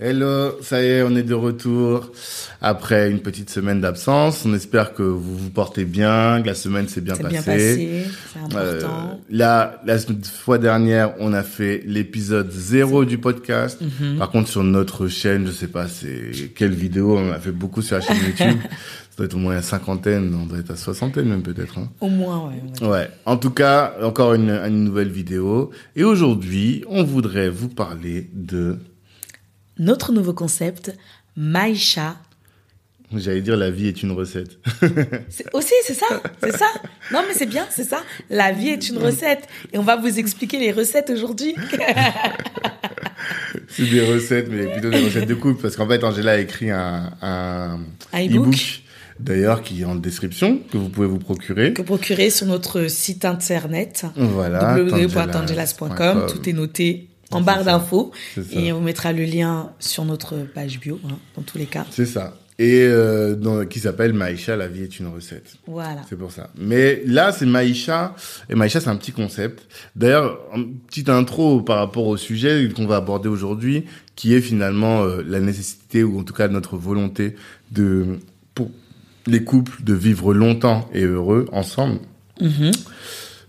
Hello, 0.00 0.52
ça 0.62 0.80
y 0.80 0.86
est, 0.86 1.02
on 1.02 1.16
est 1.16 1.24
de 1.24 1.34
retour 1.34 2.12
après 2.60 3.10
une 3.10 3.18
petite 3.18 3.50
semaine 3.50 3.80
d'absence. 3.80 4.44
On 4.46 4.54
espère 4.54 4.94
que 4.94 5.02
vous 5.02 5.36
vous 5.36 5.50
portez 5.50 5.84
bien, 5.84 6.40
que 6.40 6.46
la 6.46 6.54
semaine 6.54 6.86
s'est 6.86 7.00
bien 7.00 7.16
C'est 7.16 7.22
passée. 7.24 7.34
bien 7.34 7.42
passé, 7.42 8.06
c'est 8.32 8.56
Euh, 8.56 8.76
important. 8.76 9.20
là, 9.28 9.82
la 9.84 9.98
fois 9.98 10.58
dernière, 10.58 11.14
on 11.18 11.32
a 11.32 11.42
fait 11.42 11.82
l'épisode 11.84 12.48
zéro 12.52 13.04
du 13.04 13.18
podcast. 13.18 13.80
Mhm. 13.80 14.18
Par 14.18 14.30
contre, 14.30 14.48
sur 14.48 14.62
notre 14.62 15.08
chaîne, 15.08 15.46
je 15.48 15.50
sais 15.50 15.66
pas, 15.66 15.88
c'est 15.88 16.52
quelle 16.54 16.74
vidéo, 16.74 17.18
on 17.18 17.32
a 17.32 17.40
fait 17.40 17.50
beaucoup 17.50 17.82
sur 17.82 17.96
la 17.96 18.00
chaîne 18.02 18.18
YouTube. 18.24 18.60
Ça 19.10 19.16
doit 19.16 19.26
être 19.26 19.34
au 19.34 19.38
moins 19.38 19.56
une 19.56 19.62
cinquantaine, 19.62 20.32
on 20.40 20.46
doit 20.46 20.58
être 20.60 20.70
à 20.70 20.76
soixantaine 20.76 21.28
même 21.28 21.42
peut-être. 21.42 21.76
Hein. 21.76 21.88
Au 22.00 22.08
moins, 22.08 22.48
ouais. 22.50 22.86
ouais. 22.86 22.88
Ouais. 22.88 23.10
En 23.26 23.36
tout 23.36 23.50
cas, 23.50 23.94
encore 24.00 24.34
une, 24.34 24.50
une 24.50 24.84
nouvelle 24.84 25.10
vidéo. 25.10 25.70
Et 25.96 26.04
aujourd'hui, 26.04 26.84
on 26.88 27.02
voudrait 27.02 27.48
vous 27.50 27.68
parler 27.68 28.30
de, 28.32 28.76
Notre 29.78 30.12
nouveau 30.12 30.32
concept, 30.32 30.94
Maïcha. 31.36 32.16
j'allais 33.14 33.40
dire, 33.40 33.56
la 33.56 33.70
vie 33.70 33.86
est 33.88 34.02
une 34.02 34.12
recette. 34.12 34.58
C'est 35.28 35.54
aussi, 35.54 35.72
c'est 35.84 35.94
ça, 35.94 36.06
c'est 36.42 36.56
ça. 36.56 36.66
Non, 37.12 37.20
mais 37.26 37.34
c'est 37.34 37.46
bien, 37.46 37.66
c'est 37.70 37.84
ça. 37.84 38.02
La 38.28 38.52
vie 38.52 38.68
est 38.68 38.88
une 38.90 38.98
recette. 38.98 39.48
Et 39.72 39.78
on 39.78 39.82
va 39.82 39.96
vous 39.96 40.18
expliquer 40.18 40.58
les 40.58 40.72
recettes 40.72 41.10
aujourd'hui. 41.10 41.54
C'est 43.68 43.86
des 43.90 44.00
recettes, 44.00 44.48
mais 44.50 44.66
plutôt 44.66 44.90
des 44.90 45.04
recettes 45.04 45.28
de 45.28 45.34
couple. 45.34 45.60
Parce 45.62 45.76
qu'en 45.76 45.86
fait, 45.88 46.02
Angela 46.04 46.32
a 46.32 46.38
écrit 46.38 46.70
un, 46.70 47.12
un, 47.22 47.80
Un 48.12 48.26
e-book. 48.26 48.82
d'ailleurs, 49.20 49.62
qui 49.62 49.82
est 49.82 49.84
en 49.84 49.94
description, 49.94 50.58
que 50.70 50.76
vous 50.78 50.88
pouvez 50.88 51.06
vous 51.06 51.18
procurer. 51.18 51.72
que 51.72 51.82
procurer 51.82 52.30
sur 52.30 52.46
notre 52.46 52.88
site 52.88 53.24
internet 53.24 54.06
Voilà. 54.16 54.76
www.tangelas.com. 54.78 56.26
Tout 56.28 56.48
est 56.48 56.52
noté 56.52 57.07
en 57.30 57.40
barre 57.40 57.64
d'infos. 57.64 58.12
Et 58.52 58.72
on 58.72 58.80
mettra 58.80 59.12
le 59.12 59.24
lien 59.24 59.70
sur 59.78 60.04
notre 60.04 60.36
page 60.54 60.80
bio, 60.80 60.98
hein, 61.06 61.16
dans 61.36 61.42
tous 61.42 61.58
les 61.58 61.66
cas. 61.66 61.84
C'est 61.90 62.06
ça. 62.06 62.34
Et 62.60 62.82
euh, 62.82 63.36
dans- 63.36 63.64
qui 63.66 63.78
s'appelle 63.78 64.12
Maïcha, 64.12 64.56
la 64.56 64.66
vie 64.66 64.82
est 64.82 64.98
une 64.98 65.06
recette. 65.06 65.54
Voilà. 65.68 66.02
C'est 66.08 66.16
pour 66.18 66.32
ça. 66.32 66.50
Mais 66.58 67.02
là, 67.06 67.30
c'est 67.30 67.46
Maïcha. 67.46 68.16
Et 68.50 68.56
Maïcha, 68.56 68.80
c'est 68.80 68.88
un 68.88 68.96
petit 68.96 69.12
concept. 69.12 69.68
D'ailleurs, 69.94 70.40
une 70.56 70.74
petite 70.78 71.08
intro 71.08 71.60
par 71.62 71.76
rapport 71.78 72.06
au 72.08 72.16
sujet 72.16 72.68
qu'on 72.74 72.86
va 72.86 72.96
aborder 72.96 73.28
aujourd'hui, 73.28 73.84
qui 74.16 74.34
est 74.34 74.40
finalement 74.40 75.04
euh, 75.04 75.22
la 75.24 75.38
nécessité, 75.38 76.02
ou 76.02 76.18
en 76.18 76.24
tout 76.24 76.34
cas 76.34 76.48
notre 76.48 76.76
volonté 76.76 77.36
de, 77.70 78.18
pour 78.54 78.72
les 79.28 79.44
couples, 79.44 79.84
de 79.84 79.94
vivre 79.94 80.34
longtemps 80.34 80.88
et 80.92 81.04
heureux 81.04 81.46
ensemble. 81.52 82.00
Mhm. 82.40 82.72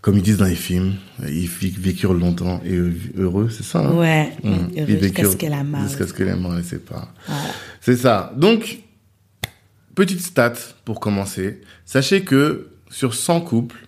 Comme 0.01 0.15
ils 0.15 0.23
disent 0.23 0.37
dans 0.37 0.45
les 0.45 0.55
films, 0.55 0.93
ils 1.27 1.47
vécurent 1.47 2.13
longtemps 2.13 2.61
et 2.65 2.79
heureux, 3.17 3.49
c'est 3.49 3.63
ça 3.63 3.79
hein? 3.79 3.93
Ouais. 3.95 4.31
Mmh. 4.43 4.49
Heureux 4.77 4.97
Jusqu'à 5.01 5.25
ce 5.29 5.35
qu'elle 5.35 5.53
a 5.53 5.63
marre. 5.63 5.87
Jusqu'à 5.87 6.07
ce 6.07 6.13
qu'elle 6.13 6.63
sait 6.63 6.79
pas. 6.79 7.13
Voilà. 7.27 7.41
C'est 7.81 7.97
ça. 7.97 8.33
Donc, 8.37 8.79
petite 9.95 10.21
stat 10.21 10.53
pour 10.85 11.01
commencer. 11.01 11.61
Sachez 11.85 12.21
que 12.21 12.69
sur 12.89 13.13
100 13.13 13.41
couples, 13.41 13.87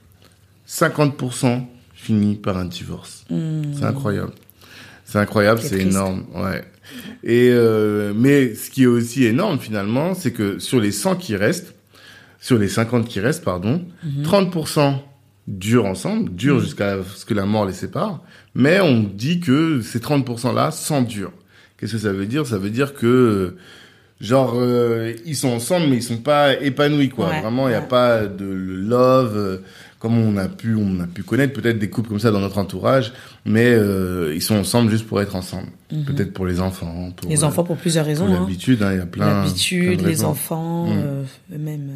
50% 0.67 1.63
finit 1.93 2.35
par 2.35 2.57
un 2.57 2.65
divorce. 2.65 3.25
C'est 3.29 3.85
incroyable. 3.85 4.33
C'est 5.05 5.19
incroyable, 5.19 5.61
C'est 5.61 5.69
c'est 5.69 5.81
énorme. 5.81 6.25
Ouais. 6.33 6.63
Et 7.23 7.49
euh, 7.51 8.13
mais 8.15 8.55
ce 8.55 8.69
qui 8.69 8.83
est 8.83 8.87
aussi 8.87 9.25
énorme 9.25 9.59
finalement, 9.59 10.13
c'est 10.13 10.31
que 10.31 10.59
sur 10.59 10.79
les 10.79 10.91
100 10.91 11.15
qui 11.15 11.35
restent, 11.35 11.73
sur 12.39 12.57
les 12.57 12.67
50 12.67 13.07
qui 13.07 13.19
restent, 13.19 13.43
pardon, 13.43 13.85
30% 14.23 14.95
durent 15.57 15.85
ensemble, 15.85 16.33
durent 16.35 16.59
jusqu'à 16.59 16.97
ce 17.15 17.25
que 17.25 17.33
la 17.33 17.45
mort 17.45 17.65
les 17.65 17.73
sépare. 17.73 18.21
Mais 18.55 18.79
on 18.81 19.01
dit 19.03 19.39
que 19.39 19.81
ces 19.81 19.99
30% 19.99 20.53
là 20.53 20.71
s'endurent. 20.71 21.33
Qu'est-ce 21.77 21.93
que 21.93 21.97
ça 21.99 22.13
veut 22.13 22.25
dire? 22.25 22.45
Ça 22.45 22.57
veut 22.57 22.69
dire 22.69 22.93
que 22.93 23.55
genre 24.19 24.53
euh, 24.55 25.13
ils 25.25 25.35
sont 25.35 25.49
ensemble 25.49 25.87
mais 25.89 25.95
ils 25.97 26.03
sont 26.03 26.17
pas 26.17 26.53
épanouis 26.61 27.09
quoi. 27.09 27.29
Ouais, 27.29 27.41
Vraiment, 27.41 27.67
il 27.67 27.71
y 27.71 27.75
a 27.75 27.79
ouais. 27.81 27.87
pas 27.87 28.27
de 28.27 28.45
love 28.45 29.35
euh, 29.35 29.57
comme 29.97 30.15
on 30.17 30.37
a 30.37 30.47
pu 30.47 30.75
on 30.75 30.99
a 30.99 31.07
pu 31.07 31.23
connaître 31.23 31.53
peut-être 31.59 31.79
des 31.79 31.89
couples 31.89 32.09
comme 32.09 32.19
ça 32.19 32.29
dans 32.31 32.39
notre 32.39 32.57
entourage, 32.59 33.13
mais 33.45 33.65
euh, 33.71 34.31
ils 34.35 34.41
sont 34.41 34.55
ensemble 34.55 34.91
juste 34.91 35.07
pour 35.07 35.21
être 35.21 35.35
ensemble. 35.35 35.67
Peut-être 35.89 36.33
pour 36.33 36.45
les 36.45 36.59
enfants, 36.61 37.11
pour. 37.15 37.29
Les 37.29 37.43
enfants 37.43 37.63
pour 37.63 37.77
plusieurs 37.77 38.05
raisons. 38.05 38.25
pour 38.27 38.35
hein. 38.35 38.39
l'habitude, 38.41 38.81
hein, 38.83 38.91
il 38.93 38.97
y 38.99 39.01
a 39.01 39.05
plein 39.05 39.41
L'habitude, 39.43 40.01
de 40.01 40.07
les 40.07 40.23
enfants, 40.23 40.85
Mm. 40.87 41.01
euh, 41.03 41.23
eux-mêmes. 41.53 41.89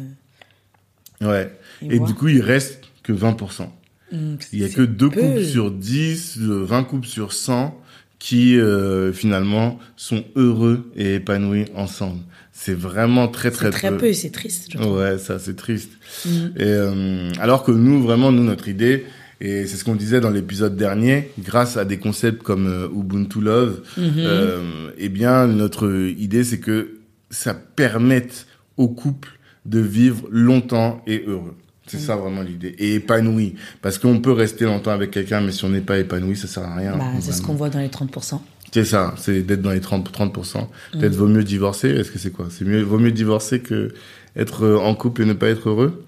Ouais. 1.22 1.50
Et 1.82 1.98
du 1.98 2.14
coup, 2.14 2.28
il 2.28 2.42
reste 2.42 2.80
que 3.06 3.12
20%. 3.12 3.68
euh, 4.12 4.16
mm, 4.16 4.38
Il 4.52 4.60
y 4.60 4.64
a 4.64 4.68
que 4.68 4.82
deux 4.82 5.10
peu. 5.10 5.20
couples 5.20 5.44
sur 5.44 5.70
10, 5.70 6.38
euh, 6.40 6.64
20 6.64 6.84
couples 6.84 7.06
sur 7.06 7.32
100 7.32 7.78
qui 8.18 8.58
euh, 8.58 9.12
finalement 9.12 9.78
sont 9.96 10.24
heureux 10.36 10.90
et 10.96 11.16
épanouis 11.16 11.66
ensemble. 11.74 12.20
C'est 12.52 12.74
vraiment 12.74 13.28
très 13.28 13.50
très 13.50 13.70
très 13.70 13.94
peu, 13.96 14.06
et 14.06 14.14
c'est 14.14 14.30
triste. 14.30 14.68
je. 14.72 14.78
Ouais, 14.78 15.18
ça 15.18 15.38
c'est 15.38 15.54
triste. 15.56 15.90
Mm. 16.24 16.30
Et 16.56 16.62
euh, 16.64 17.30
alors 17.38 17.62
que 17.62 17.70
nous, 17.72 18.02
vraiment, 18.02 18.32
nous, 18.32 18.42
notre 18.42 18.68
idée, 18.68 19.04
et 19.42 19.66
c'est 19.66 19.76
ce 19.76 19.84
qu'on 19.84 19.94
disait 19.94 20.20
dans 20.20 20.30
l'épisode 20.30 20.76
dernier, 20.76 21.30
grâce 21.38 21.76
à 21.76 21.84
des 21.84 21.98
concepts 21.98 22.42
comme 22.42 22.66
euh, 22.66 22.88
Ubuntu 22.88 23.42
Love, 23.42 23.82
euh, 23.98 24.90
eh 24.96 25.10
bien, 25.10 25.46
notre 25.46 25.92
idée, 26.16 26.42
c'est 26.42 26.58
que 26.58 26.96
ça 27.30 27.52
permette 27.52 28.46
aux 28.78 28.88
couples 28.88 29.38
de 29.66 29.80
vivre 29.80 30.26
longtemps 30.30 31.02
et 31.06 31.24
heureux. 31.26 31.54
C'est 31.86 31.98
ça 31.98 32.16
vraiment 32.16 32.42
l'idée. 32.42 32.74
Et 32.78 32.94
épanoui. 32.94 33.54
Parce 33.82 33.98
qu'on 33.98 34.18
peut 34.20 34.32
rester 34.32 34.64
longtemps 34.64 34.90
avec 34.90 35.10
quelqu'un, 35.12 35.40
mais 35.40 35.52
si 35.52 35.64
on 35.64 35.68
n'est 35.68 35.80
pas 35.80 35.98
épanoui, 35.98 36.36
ça 36.36 36.46
sert 36.48 36.64
à 36.64 36.74
rien. 36.74 36.96
Bah, 36.96 37.04
c'est 37.20 37.32
ce 37.32 37.42
qu'on 37.42 37.54
voit 37.54 37.68
dans 37.70 37.78
les 37.80 37.88
30%. 37.88 38.40
C'est 38.72 38.84
ça, 38.84 39.14
c'est 39.16 39.42
d'être 39.42 39.62
dans 39.62 39.70
les 39.70 39.80
30%. 39.80 40.02
30%. 40.10 40.66
Peut-être 40.92 41.14
vaut 41.14 41.28
mieux 41.28 41.44
divorcer. 41.44 41.88
Est-ce 41.90 42.10
que 42.10 42.18
c'est 42.18 42.32
quoi? 42.32 42.48
C'est 42.50 42.64
mieux, 42.64 42.82
vaut 42.82 42.98
mieux 42.98 43.12
divorcer 43.12 43.60
que 43.60 43.94
être 44.36 44.64
euh, 44.64 44.78
en 44.78 44.94
couple 44.94 45.22
et 45.22 45.24
ne 45.24 45.32
pas 45.32 45.48
être 45.48 45.68
heureux? 45.68 46.04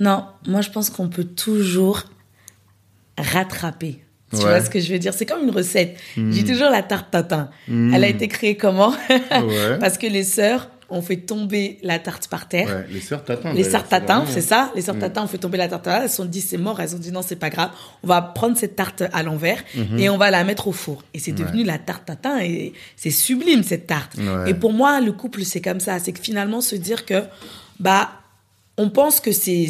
Non, 0.00 0.24
moi 0.46 0.60
je 0.60 0.70
pense 0.70 0.90
qu'on 0.90 1.08
peut 1.08 1.24
toujours 1.24 2.02
rattraper. 3.18 4.00
Tu 4.32 4.38
Ouais. 4.38 4.42
vois 4.44 4.60
ce 4.60 4.70
que 4.70 4.80
je 4.80 4.92
veux 4.92 4.98
dire? 4.98 5.14
C'est 5.14 5.26
comme 5.26 5.42
une 5.44 5.50
recette. 5.50 5.96
Mm. 6.16 6.32
J'ai 6.32 6.44
toujours 6.44 6.68
la 6.70 6.82
tarte 6.82 7.10
tatin. 7.12 7.50
Elle 7.68 8.02
a 8.02 8.08
été 8.08 8.26
créée 8.26 8.56
comment? 8.56 8.92
Ouais. 9.10 9.78
Parce 9.80 9.96
que 9.96 10.06
les 10.08 10.24
sœurs 10.24 10.68
ont 10.94 11.02
fait 11.02 11.16
tomber 11.18 11.78
la 11.82 11.98
tarte 11.98 12.28
par 12.28 12.48
terre. 12.48 12.68
Ouais, 12.68 12.86
les 12.90 13.00
sœurs 13.00 13.24
tatin. 13.24 13.52
Les 13.52 13.64
sœurs 13.64 13.86
tatin, 13.88 14.20
vraiment- 14.20 14.32
c'est 14.32 14.40
ça 14.40 14.72
Les 14.74 14.80
sœurs 14.82 14.94
Mm. 14.94 15.00
tatin 15.00 15.24
ont 15.24 15.26
fait 15.26 15.38
tomber 15.38 15.58
la 15.58 15.68
tarte 15.68 15.84
par 15.84 15.94
terre. 15.94 16.02
Elles 16.04 16.10
se 16.10 16.16
sont 16.16 16.24
dit 16.24 16.40
c'est 16.40 16.56
mort. 16.56 16.80
Elles 16.80 16.94
ont 16.94 16.98
dit 16.98 17.12
non, 17.12 17.22
c'est 17.22 17.36
pas 17.36 17.50
grave. 17.50 17.70
On 18.02 18.06
va 18.06 18.22
prendre 18.22 18.56
cette 18.56 18.76
tarte 18.76 19.02
à 19.12 19.22
l'envers 19.22 19.62
Mhm. 19.74 19.98
et 19.98 20.08
on 20.08 20.16
va 20.16 20.30
la 20.30 20.44
mettre 20.44 20.68
au 20.68 20.72
four. 20.72 21.02
Et 21.12 21.18
c'est 21.18 21.32
devenu 21.32 21.64
la 21.64 21.78
tarte 21.78 22.06
tatin 22.06 22.40
et 22.40 22.72
c'est 22.96 23.10
sublime 23.10 23.62
cette 23.62 23.86
tarte. 23.86 24.14
Ouais. 24.16 24.50
Et 24.50 24.54
pour 24.54 24.72
moi, 24.72 25.00
le 25.00 25.12
couple, 25.12 25.44
c'est 25.44 25.60
comme 25.60 25.80
ça. 25.80 25.98
C'est 25.98 26.12
que 26.12 26.20
finalement, 26.20 26.60
se 26.60 26.76
dire 26.76 27.04
que, 27.04 27.22
bah, 27.80 28.10
on 28.76 28.90
pense 28.90 29.20
que 29.20 29.30
c'est 29.32 29.68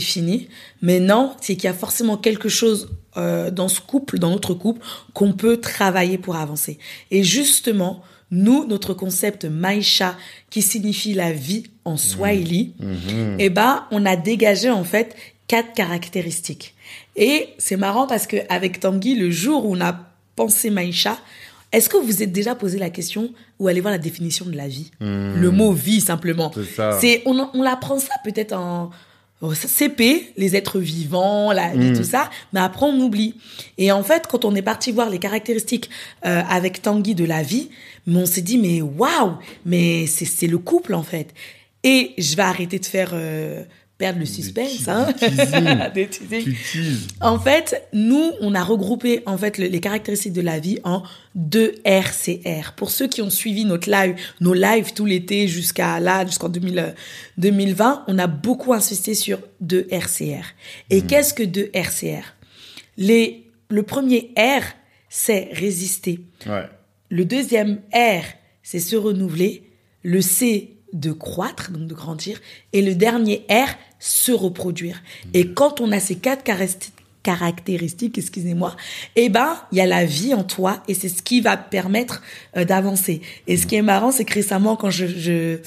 fini, 0.00 0.48
mais 0.82 1.00
non, 1.00 1.34
c'est 1.40 1.54
qu'il 1.56 1.64
y 1.64 1.68
a 1.68 1.74
forcément 1.74 2.16
quelque 2.16 2.48
chose 2.48 2.90
euh, 3.16 3.50
dans 3.50 3.68
ce 3.68 3.80
couple, 3.80 4.18
dans 4.18 4.28
notre 4.30 4.52
couple, 4.52 4.84
qu'on 5.14 5.32
peut 5.32 5.56
travailler 5.56 6.18
pour 6.18 6.36
avancer. 6.36 6.78
Et 7.10 7.22
justement, 7.24 8.02
nous, 8.30 8.66
notre 8.66 8.92
concept 8.94 9.44
Maisha, 9.44 10.16
qui 10.50 10.62
signifie 10.62 11.14
la 11.14 11.32
vie 11.32 11.64
en 11.84 11.96
Swahili, 11.96 12.74
Mhm. 12.80 13.36
eh 13.38 13.50
ben, 13.50 13.84
on 13.90 14.04
a 14.06 14.16
dégagé 14.16 14.68
en 14.70 14.84
fait 14.84 15.14
quatre 15.46 15.72
caractéristiques. 15.74 16.74
Et 17.14 17.48
c'est 17.58 17.76
marrant 17.76 18.06
parce 18.06 18.26
que 18.26 18.36
avec 18.48 18.80
Tanguy, 18.80 19.14
le 19.14 19.30
jour 19.30 19.64
où 19.66 19.76
on 19.76 19.80
a 19.80 19.96
pensé 20.34 20.70
Maïcha, 20.70 21.18
est-ce 21.72 21.88
que 21.88 21.96
vous 21.96 22.04
vous 22.06 22.22
êtes 22.22 22.32
déjà 22.32 22.54
posé 22.54 22.78
la 22.78 22.90
question 22.90 23.30
ou 23.58 23.68
allez 23.68 23.80
voir 23.80 23.92
la 23.92 23.98
définition 23.98 24.44
de 24.46 24.56
la 24.56 24.66
vie? 24.68 24.90
Le 25.00 25.50
mot 25.50 25.72
vie 25.72 26.00
simplement. 26.00 26.50
C'est 27.00 27.22
on, 27.26 27.48
on 27.54 27.62
apprend 27.64 27.98
ça 27.98 28.14
peut-être 28.24 28.52
en 28.52 28.90
CP, 29.54 30.32
les 30.36 30.56
êtres 30.56 30.78
vivants, 30.80 31.52
la 31.52 31.68
vie, 31.74 31.90
Hmm. 31.90 31.96
tout 31.96 32.04
ça, 32.04 32.30
mais 32.52 32.60
après 32.60 32.86
on 32.86 32.98
oublie. 33.00 33.34
Et 33.76 33.92
en 33.92 34.02
fait, 34.02 34.26
quand 34.28 34.44
on 34.44 34.54
est 34.54 34.62
parti 34.62 34.92
voir 34.92 35.10
les 35.10 35.18
caractéristiques 35.18 35.90
euh, 36.24 36.42
avec 36.48 36.80
Tanguy 36.82 37.14
de 37.14 37.24
la 37.24 37.42
vie, 37.42 37.68
mais 38.06 38.18
on 38.20 38.26
s'est 38.26 38.40
dit 38.42 38.56
mais 38.58 38.80
waouh, 38.80 39.34
mais 39.66 40.06
c'est 40.06 40.24
c'est 40.24 40.46
le 40.46 40.58
couple 40.58 40.94
en 40.94 41.02
fait. 41.02 41.34
Et 41.84 42.14
je 42.18 42.34
vais 42.34 42.42
arrêter 42.42 42.78
de 42.78 42.86
faire 42.86 43.10
euh, 43.12 43.62
perdre 43.98 44.18
le 44.18 44.26
suspense. 44.26 44.88
Hein. 44.88 45.08
Des 45.94 46.08
teasing. 46.08 46.54
En 47.20 47.38
fait, 47.38 47.88
nous, 47.92 48.32
on 48.40 48.54
a 48.54 48.62
regroupé 48.62 49.22
en 49.26 49.38
fait 49.38 49.58
les 49.58 49.80
caractéristiques 49.80 50.32
de 50.32 50.42
la 50.42 50.58
vie 50.58 50.78
en 50.84 51.02
deux 51.34 51.74
RCR. 51.84 52.72
Pour 52.76 52.90
ceux 52.90 53.08
qui 53.08 53.22
ont 53.22 53.30
suivi 53.30 53.64
notre 53.64 53.90
live, 53.90 54.16
nos 54.40 54.54
lives 54.54 54.92
tout 54.92 55.06
l'été 55.06 55.48
jusqu'à 55.48 55.98
là, 56.00 56.26
jusqu'en 56.26 56.48
2020, 56.48 58.04
on 58.06 58.18
a 58.18 58.26
beaucoup 58.26 58.74
insisté 58.74 59.14
sur 59.14 59.38
deux 59.60 59.86
RCR. 59.90 60.44
Et 60.90 61.00
hmm. 61.00 61.06
qu'est-ce 61.06 61.34
que 61.34 61.42
deux 61.42 61.70
RCR 61.72 62.34
les, 62.98 63.46
Le 63.68 63.82
premier 63.82 64.32
R, 64.36 64.62
c'est 65.08 65.48
résister. 65.52 66.20
Ouais. 66.46 66.64
Le 67.08 67.24
deuxième 67.24 67.80
R, 67.94 68.24
c'est 68.62 68.80
se 68.80 68.96
renouveler. 68.96 69.62
Le 70.02 70.20
C, 70.20 70.75
de 70.96 71.12
croître, 71.12 71.70
donc 71.70 71.86
de 71.86 71.94
grandir. 71.94 72.40
Et 72.72 72.82
le 72.82 72.94
dernier 72.94 73.44
R, 73.50 73.68
se 73.98 74.32
reproduire. 74.32 75.02
Et 75.34 75.48
quand 75.48 75.80
on 75.80 75.92
a 75.92 76.00
ces 76.00 76.16
quatre 76.16 76.44
caractéristiques, 77.22 78.18
excusez-moi, 78.18 78.76
eh 79.16 79.28
ben, 79.28 79.56
il 79.72 79.78
y 79.78 79.80
a 79.80 79.86
la 79.86 80.04
vie 80.04 80.32
en 80.34 80.44
toi 80.44 80.82
et 80.86 80.94
c'est 80.94 81.08
ce 81.08 81.22
qui 81.22 81.40
va 81.40 81.56
permettre 81.56 82.22
euh, 82.56 82.64
d'avancer. 82.64 83.20
Et 83.46 83.56
ce 83.56 83.66
qui 83.66 83.74
est 83.74 83.82
marrant, 83.82 84.12
c'est 84.12 84.24
que 84.24 84.34
récemment, 84.34 84.76
quand 84.76 84.90
je, 84.90 85.06
je, 85.06 85.58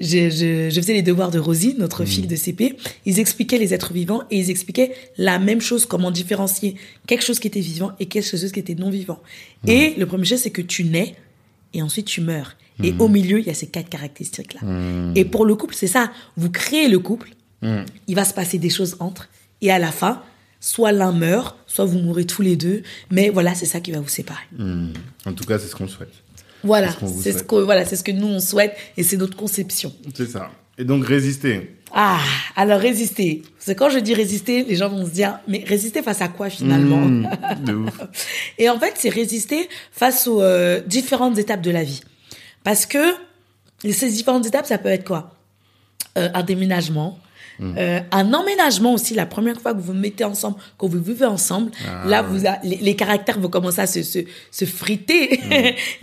je, 0.00 0.70
je, 0.70 0.80
faisais 0.80 0.92
les 0.92 1.02
devoirs 1.02 1.30
de 1.30 1.40
Rosie, 1.40 1.74
notre 1.76 2.04
fille 2.04 2.28
de 2.28 2.36
CP, 2.36 2.76
ils 3.04 3.18
expliquaient 3.18 3.58
les 3.58 3.74
êtres 3.74 3.92
vivants 3.92 4.22
et 4.30 4.38
ils 4.38 4.50
expliquaient 4.50 4.92
la 5.16 5.40
même 5.40 5.60
chose, 5.60 5.86
comment 5.86 6.12
différencier 6.12 6.76
quelque 7.06 7.24
chose 7.24 7.40
qui 7.40 7.48
était 7.48 7.60
vivant 7.60 7.92
et 7.98 8.06
quelque 8.06 8.28
chose 8.28 8.52
qui 8.52 8.60
était 8.60 8.76
non 8.76 8.90
vivant. 8.90 9.18
Et 9.66 9.94
le 9.98 10.06
premier 10.06 10.24
chose, 10.24 10.38
c'est 10.38 10.50
que 10.50 10.62
tu 10.62 10.84
nais 10.84 11.16
et 11.74 11.82
ensuite 11.82 12.06
tu 12.06 12.20
meurs. 12.20 12.56
Et 12.82 12.94
au 12.98 13.08
milieu, 13.08 13.40
il 13.40 13.46
y 13.46 13.50
a 13.50 13.54
ces 13.54 13.66
quatre 13.66 13.88
caractéristiques-là. 13.88 14.60
Hmm. 14.62 15.12
Et 15.14 15.24
pour 15.24 15.44
le 15.44 15.54
couple, 15.54 15.74
c'est 15.74 15.86
ça. 15.86 16.10
Vous 16.36 16.50
créez 16.50 16.88
le 16.88 16.98
couple, 16.98 17.30
hmm. 17.62 17.82
il 18.06 18.14
va 18.14 18.24
se 18.24 18.34
passer 18.34 18.58
des 18.58 18.70
choses 18.70 18.96
entre, 19.00 19.28
et 19.60 19.70
à 19.70 19.78
la 19.78 19.90
fin, 19.90 20.22
soit 20.60 20.92
l'un 20.92 21.12
meurt, 21.12 21.56
soit 21.66 21.84
vous 21.84 21.98
mourrez 21.98 22.24
tous 22.24 22.42
les 22.42 22.56
deux. 22.56 22.82
Mais 23.10 23.30
voilà, 23.30 23.54
c'est 23.54 23.66
ça 23.66 23.80
qui 23.80 23.90
va 23.90 24.00
vous 24.00 24.08
séparer. 24.08 24.46
Hmm. 24.56 24.92
En 25.26 25.32
tout 25.32 25.44
cas, 25.44 25.58
c'est 25.58 25.68
ce 25.68 25.74
qu'on 25.74 25.88
souhaite. 25.88 26.12
Voilà, 26.64 26.92
c'est 27.20 27.32
ce, 27.32 27.44
que 27.44 27.54
voilà, 27.54 27.84
c'est 27.84 27.94
ce 27.94 28.02
que 28.02 28.10
nous 28.10 28.26
on 28.26 28.40
souhaite 28.40 28.76
et 28.96 29.04
c'est 29.04 29.16
notre 29.16 29.36
conception. 29.36 29.94
C'est 30.12 30.28
ça. 30.28 30.50
Et 30.76 30.84
donc 30.84 31.04
résister. 31.04 31.76
Ah, 31.92 32.20
alors 32.56 32.80
résister. 32.80 33.42
C'est 33.58 33.74
quand 33.74 33.90
je 33.90 33.98
dis 33.98 34.14
résister, 34.14 34.64
les 34.64 34.76
gens 34.76 34.88
vont 34.88 35.06
se 35.06 35.10
dire, 35.10 35.38
mais 35.46 35.64
résister 35.66 36.02
face 36.02 36.20
à 36.20 36.28
quoi 36.28 36.50
finalement 36.50 37.06
de 37.64 37.74
ouf. 37.74 38.00
Et 38.58 38.68
en 38.68 38.78
fait, 38.78 38.94
c'est 38.96 39.08
résister 39.08 39.68
face 39.92 40.26
aux 40.26 40.42
euh, 40.42 40.80
différentes 40.86 41.38
étapes 41.38 41.62
de 41.62 41.70
la 41.70 41.84
vie. 41.84 42.00
Parce 42.68 42.84
que 42.84 42.98
ces 43.90 44.10
différentes 44.10 44.44
étapes, 44.46 44.66
ça 44.66 44.76
peut 44.76 44.90
être 44.90 45.06
quoi? 45.06 45.30
Euh, 46.18 46.28
Un 46.34 46.42
déménagement, 46.42 47.18
Mm. 47.58 47.74
euh, 47.78 48.00
un 48.12 48.34
emménagement 48.34 48.92
aussi, 48.92 49.14
la 49.14 49.24
première 49.24 49.58
fois 49.58 49.72
que 49.72 49.78
vous 49.78 49.92
vous 49.94 49.98
mettez 49.98 50.22
ensemble, 50.22 50.58
que 50.78 50.84
vous 50.86 51.00
vivez 51.02 51.24
ensemble, 51.24 51.70
Ah, 51.88 52.06
là, 52.06 52.20
vous 52.22 52.46
a- 52.46 52.58
les, 52.62 52.76
les 52.76 52.94
caractères 52.94 53.40
vont 53.40 53.48
commencer 53.48 53.80
à 53.80 53.86
se, 53.86 54.02
se, 54.02 54.18
se 54.50 54.64
friter, 54.66 55.40
Mm. 55.42 55.52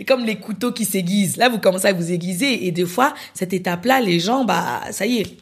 Et 0.00 0.04
comme 0.08 0.24
les 0.24 0.36
couteaux 0.40 0.72
qui 0.72 0.84
s'aiguisent. 0.84 1.36
Là, 1.36 1.48
vous 1.48 1.58
commencez 1.60 1.86
à 1.86 1.92
vous 1.92 2.10
aiguiser, 2.10 2.66
et 2.66 2.72
des 2.72 2.84
fois, 2.84 3.14
cette 3.32 3.52
étape-là, 3.52 4.00
les 4.00 4.18
gens, 4.18 4.44
bah, 4.44 4.80
ça 4.90 5.06
y 5.06 5.18
est, 5.20 5.36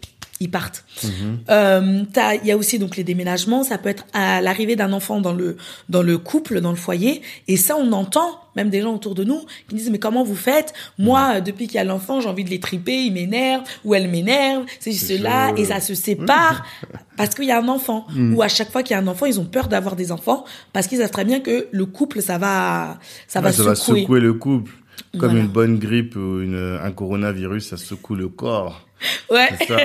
ils 0.45 0.51
partent. 0.51 0.85
Mm-hmm. 1.03 1.09
Euh, 1.51 2.05
Il 2.43 2.49
y 2.49 2.53
a 2.53 2.57
aussi 2.57 2.79
donc 2.79 2.97
les 2.97 3.05
déménagements, 3.05 3.63
ça 3.65 3.79
peut 3.79 3.89
être 3.89 4.05
à 4.13 4.41
l'arrivée 4.41 4.77
d'un 4.77 4.93
enfant 4.93 5.21
dans 5.21 5.33
le 5.33 5.57
dans 5.89 6.03
le 6.03 6.17
couple, 6.19 6.61
dans 6.61 6.71
le 6.71 6.77
foyer, 6.77 7.23
et 7.49 7.57
ça 7.57 7.75
on 7.77 7.91
entend 7.93 8.31
même 8.57 8.71
des 8.71 8.83
gens 8.83 8.95
autour 8.95 9.15
de 9.17 9.25
nous 9.25 9.41
qui 9.69 9.75
disent 9.75 9.91
mais 9.91 9.99
comment 9.99 10.23
vous 10.23 10.37
faites? 10.37 10.73
Moi, 10.99 11.23
euh, 11.37 11.41
depuis 11.41 11.67
qu'il 11.67 11.77
y 11.77 11.79
a 11.81 11.85
l'enfant, 11.85 12.21
j'ai 12.21 12.29
envie 12.29 12.45
de 12.45 12.51
les 12.51 12.61
triper, 12.61 12.97
il 13.09 13.13
m'énerve 13.13 13.63
ou 13.85 13.95
elle 13.97 14.09
m'énerve, 14.09 14.65
c'est 14.81 14.93
cela, 14.93 15.53
et 15.57 15.65
ça 15.65 15.81
se 15.81 15.95
sépare 15.95 16.65
parce 17.17 17.35
qu'il 17.35 17.47
y 17.47 17.51
a 17.53 17.59
un 17.59 17.69
enfant. 17.69 18.07
Mm. 18.15 18.35
Ou 18.35 18.43
à 18.43 18.49
chaque 18.49 18.71
fois 18.71 18.83
qu'il 18.85 18.95
y 18.97 18.99
a 18.99 19.03
un 19.03 19.09
enfant, 19.09 19.27
ils 19.27 19.41
ont 19.41 19.45
peur 19.57 19.67
d'avoir 19.69 19.97
des 19.97 20.13
enfants 20.13 20.45
parce 20.73 20.87
qu'ils 20.87 20.99
savent 20.99 21.11
très 21.11 21.25
bien 21.25 21.41
que 21.41 21.67
le 21.73 21.87
couple 21.87 22.23
ça 22.23 22.39
va 22.39 22.99
ça 23.27 23.41
va 23.41 23.51
ça 23.53 23.63
va 23.65 23.75
secouer. 23.75 24.03
secouer 24.03 24.21
le 24.21 24.35
couple. 24.35 24.73
Comme 25.19 25.31
Voilà. 25.31 25.41
une 25.41 25.49
bonne 25.49 25.79
grippe 25.79 26.15
ou 26.17 26.41
une, 26.41 26.79
un 26.83 26.93
coronavirus, 26.93 27.69
ça 27.71 27.77
secoue 27.77 28.15
le 28.15 28.29
corps. 28.29 28.87
Ouais, 29.31 29.49
ça. 29.69 29.77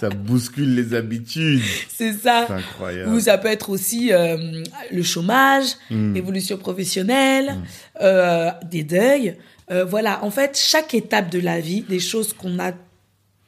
ça 0.00 0.08
bouscule 0.10 0.74
les 0.74 0.94
habitudes. 0.94 1.60
c'est 1.88 2.12
ça. 2.12 2.44
C'est 2.46 2.54
incroyable. 2.54 3.10
Ou 3.12 3.20
ça 3.20 3.38
peut 3.38 3.48
être 3.48 3.70
aussi 3.70 4.12
euh, 4.12 4.62
le 4.92 5.02
chômage, 5.02 5.66
Mm. 5.90 6.14
l'évolution 6.14 6.56
professionnelle, 6.58 7.56
euh, 8.00 8.50
des 8.70 8.82
deuils. 8.84 9.36
Euh, 9.70 9.84
voilà, 9.84 10.24
en 10.24 10.30
fait, 10.30 10.58
chaque 10.58 10.94
étape 10.94 11.30
de 11.30 11.40
la 11.40 11.60
vie, 11.60 11.82
des 11.82 12.00
choses 12.00 12.32
qu'on 12.32 12.58
a 12.58 12.72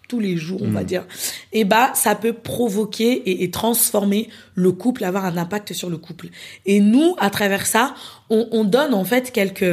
tous 0.09 0.19
les 0.21 0.37
jours, 0.37 0.61
on 0.63 0.71
va 0.73 0.83
dire, 0.83 1.05
et 1.53 1.65
bah 1.65 1.93
ça 1.95 2.17
peut 2.17 2.33
provoquer 2.33 3.13
et, 3.13 3.45
et 3.45 3.51
transformer 3.53 4.29
le 4.57 4.73
couple, 4.73 5.05
avoir 5.05 5.25
un 5.25 5.37
impact 5.37 5.73
sur 5.73 5.89
le 5.89 5.99
couple. 5.99 6.31
Et 6.67 6.81
nous, 6.81 7.15
à 7.21 7.31
travers 7.31 7.65
ça, 7.65 7.95
on, 8.29 8.49
on 8.51 8.65
donne 8.65 8.93
en 8.93 9.05
fait 9.05 9.31
quelques 9.31 9.73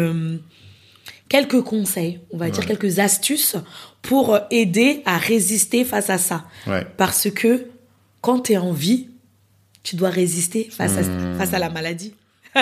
quelques 1.27 1.61
conseils, 1.61 2.19
on 2.31 2.37
va 2.37 2.49
dire 2.49 2.65
quelques 2.65 2.99
astuces 2.99 3.55
pour 4.01 4.39
aider 4.51 5.01
à 5.05 5.17
résister 5.17 5.83
face 5.83 6.09
à 6.09 6.17
ça. 6.17 6.45
Ouais. 6.65 6.85
Parce 6.97 7.29
que 7.29 7.67
quand 8.21 8.41
tu 8.41 8.53
es 8.53 8.57
en 8.57 8.71
vie, 8.71 9.09
tu 9.83 9.95
dois 9.95 10.09
résister 10.09 10.69
face, 10.71 10.93
Hmm. 10.93 11.35
à, 11.35 11.37
face 11.37 11.53
à 11.53 11.59
la 11.59 11.69
maladie. 11.69 12.13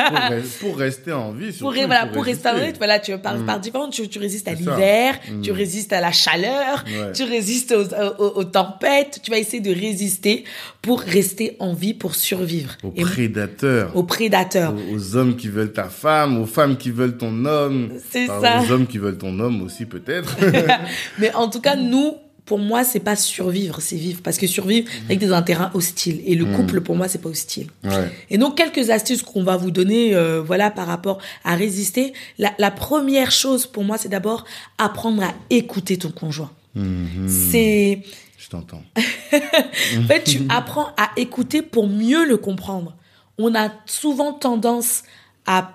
Pour, 0.10 0.18
re- 0.20 0.60
pour 0.60 0.78
rester 0.78 1.12
en 1.12 1.32
vie. 1.32 1.48
Pour, 1.48 1.72
surtout, 1.74 1.86
voilà, 1.88 2.08
faut 2.08 2.14
pour 2.14 2.24
rester 2.24 2.50
en 2.50 2.56
vie, 2.56 2.74
voilà, 2.78 3.00
tu 3.00 3.18
par, 3.18 3.38
par 3.46 3.60
différents, 3.60 3.90
tu, 3.90 4.08
tu 4.08 4.20
résistes 4.20 4.48
à 4.48 4.54
l'hiver, 4.54 5.20
Mm. 5.32 5.42
tu 5.42 5.52
résistes 5.52 5.94
à 5.94 6.02
la 6.02 6.12
chaleur, 6.12 6.84
Ouais. 6.86 7.12
tu 7.14 7.24
résistes 7.24 7.72
aux, 7.74 7.94
aux, 8.24 8.40
aux 8.40 8.44
tempêtes, 8.44 9.20
tu 9.24 9.32
vas 9.32 9.38
essayer 9.38 9.62
de 9.62 9.74
résister 9.74 10.44
pour 10.82 11.00
rester 11.02 11.56
en 11.60 11.74
vie, 11.74 11.94
pour 11.94 12.16
survivre. 12.16 12.76
Aux 12.84 12.94
Et- 12.96 13.02
prédateurs. 13.02 13.96
aux 13.96 14.04
prédateurs. 14.04 14.74
Aux, 14.74 14.96
aux 14.96 15.16
hommes 15.16 15.36
qui 15.36 15.48
veulent 15.48 15.74
ta 15.74 15.86
femme, 15.86 16.38
aux 16.42 16.46
femmes 16.46 16.78
qui 16.78 16.92
veulent 16.92 17.18
ton 17.18 17.46
homme. 17.46 17.90
C'est 18.12 18.28
ça. 18.28 18.62
Aux 18.62 18.72
hommes 18.72 18.88
qui 18.88 18.98
veulent 18.98 19.18
ton 19.18 19.40
homme 19.40 19.62
aussi, 19.64 19.86
peut-être. 19.86 20.36
Mais 21.20 21.34
en 21.34 21.50
tout 21.50 21.62
cas, 21.62 21.76
nous, 21.76 22.16
pour 22.46 22.60
moi, 22.60 22.84
c'est 22.84 23.00
pas 23.00 23.16
survivre, 23.16 23.82
c'est 23.82 23.96
vivre. 23.96 24.22
Parce 24.24 24.38
que 24.38 24.46
survivre 24.46 24.88
avec 25.06 25.20
des 25.20 25.32
un 25.32 25.42
terrain 25.42 25.72
hostile. 25.74 26.22
Et 26.26 26.36
le 26.36 26.46
couple, 26.46 26.82
pour 26.82 26.96
moi, 26.96 27.08
c'est 27.08 27.22
pas 27.22 27.30
hostile. 27.30 27.68
ouais. 27.84 28.12
Et 28.30 28.38
donc, 28.38 28.56
quelques 28.56 28.92
astuces 28.92 29.24
qu'on 29.24 29.44
va 29.44 29.58
vous 29.58 29.72
donner, 29.72 30.14
euh, 30.16 30.42
voilà, 30.42 30.70
par 30.70 30.86
rapport 30.88 31.18
à 31.44 31.56
résister. 31.56 32.14
La, 32.38 32.54
la 32.60 32.70
première 32.72 33.32
chose, 33.32 33.66
pour 33.66 33.84
moi, 33.84 33.98
c'est 33.98 34.10
d'abord 34.10 34.46
apprendre 34.78 35.24
à 35.24 35.34
écouter 35.50 35.98
ton 35.98 36.12
conjoint. 36.12 36.52
Mhm. 36.76 37.28
C'est, 37.28 38.04
Je 38.38 38.50
t'entends. 38.50 38.84
en 38.96 40.04
fait, 40.08 40.24
tu 40.24 40.42
apprends 40.50 40.90
à 40.98 41.10
écouter 41.18 41.62
pour 41.64 41.88
mieux 41.88 42.26
le 42.28 42.38
comprendre. 42.38 42.96
On 43.38 43.56
a 43.56 43.72
souvent 43.86 44.34
tendance 44.34 45.04
à 45.48 45.72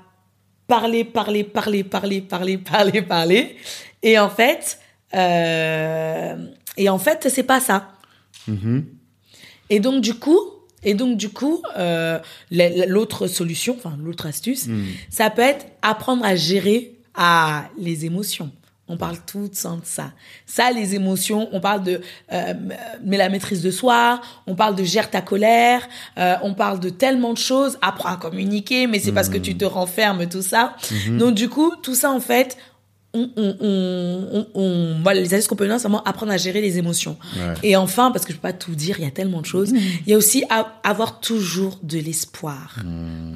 parler, 0.69 1.05
parler, 1.05 1.43
parler, 1.43 1.83
parler, 1.83 2.21
parler, 2.21 2.59
parler, 2.59 3.03
parler. 3.03 3.57
Et 4.03 4.19
en 4.19 4.31
fait, 4.31 4.79
euh, 5.15 6.37
et 6.77 6.89
en 6.89 6.99
fait, 6.99 7.29
c'est 7.31 7.43
pas 7.43 7.61
ça. 7.61 7.93
Mhm. 8.49 8.85
Et 9.71 9.81
donc 9.81 10.01
du 10.03 10.15
coup, 10.15 10.39
et 10.83 10.95
donc 10.95 11.17
du 11.17 11.29
coup, 11.29 11.63
euh, 11.77 12.19
la- 12.51 12.69
la- 12.71 12.87
l'autre 12.87 13.27
solution, 13.27 13.77
enfin 13.79 13.97
l'autre 14.03 14.27
astuce, 14.27 14.67
ça 15.11 15.31
peut 15.31 15.43
être 15.43 15.67
apprendre 15.83 16.25
à 16.25 16.35
gérer 16.37 16.97
à 17.15 17.65
les 17.79 18.05
émotions. 18.07 18.51
On 18.93 18.97
parle 18.97 19.19
tout 19.25 19.43
le 19.43 19.49
temps 19.51 19.77
de 19.77 19.85
ça. 19.85 20.11
Ça, 20.47 20.73
les 20.73 20.97
émotions, 20.97 21.49
on 21.53 21.61
parle 21.61 21.85
de 21.85 22.01
euh, 22.33 22.55
mais 23.05 23.17
la 23.17 23.29
maîtrise 23.29 23.63
de 23.63 23.71
soi, 23.71 24.21
on 24.49 24.57
parle 24.57 24.75
de 24.75 24.83
gère 24.83 25.09
ta 25.11 25.21
colère, 25.21 25.89
euh, 26.19 26.35
on 26.43 26.55
parle 26.55 26.81
de 26.81 26.89
tellement 26.91 27.33
de 27.33 27.39
choses. 27.39 27.79
Apprends 27.83 28.09
à 28.09 28.17
communiquer, 28.17 28.89
mais 28.89 28.99
c'est 28.99 29.13
parce 29.13 29.29
que 29.29 29.39
tu 29.39 29.57
te 29.57 29.65
renfermes, 29.65 30.27
tout 30.29 30.43
ça. 30.43 30.75
Donc 31.19 31.35
du 31.37 31.49
coup, 31.49 31.73
tout 31.85 31.95
ça 31.95 32.11
en 32.11 32.19
fait, 32.19 32.57
on, 33.13 33.29
on, 33.37 33.57
on, 33.61 34.47
on, 34.55 34.97
voilà, 35.03 35.21
les 35.21 35.35
astuces 35.35 35.49
qu'on 35.49 35.57
peut 35.57 35.67
donner, 35.67 35.79
c'est 35.79 35.89
vraiment 35.89 36.03
apprendre 36.05 36.33
à 36.33 36.37
gérer 36.37 36.61
les 36.61 36.79
émotions. 36.79 37.17
Ouais. 37.37 37.55
Et 37.65 37.77
enfin, 37.77 38.11
parce 38.13 38.25
que 38.25 38.33
je 38.33 38.39
peux 38.39 38.43
pas 38.43 38.53
tout 38.53 38.75
dire, 38.75 38.97
il 38.99 39.05
y 39.05 39.09
a 39.09 39.11
tellement 39.11 39.41
de 39.41 39.47
choses, 39.47 39.73
il 39.73 40.09
y 40.11 40.15
a 40.15 40.17
aussi 40.17 40.45
à- 40.49 40.81
avoir 40.85 41.21
toujours 41.21 41.79
de 41.83 41.99
l'espoir. 41.99 42.77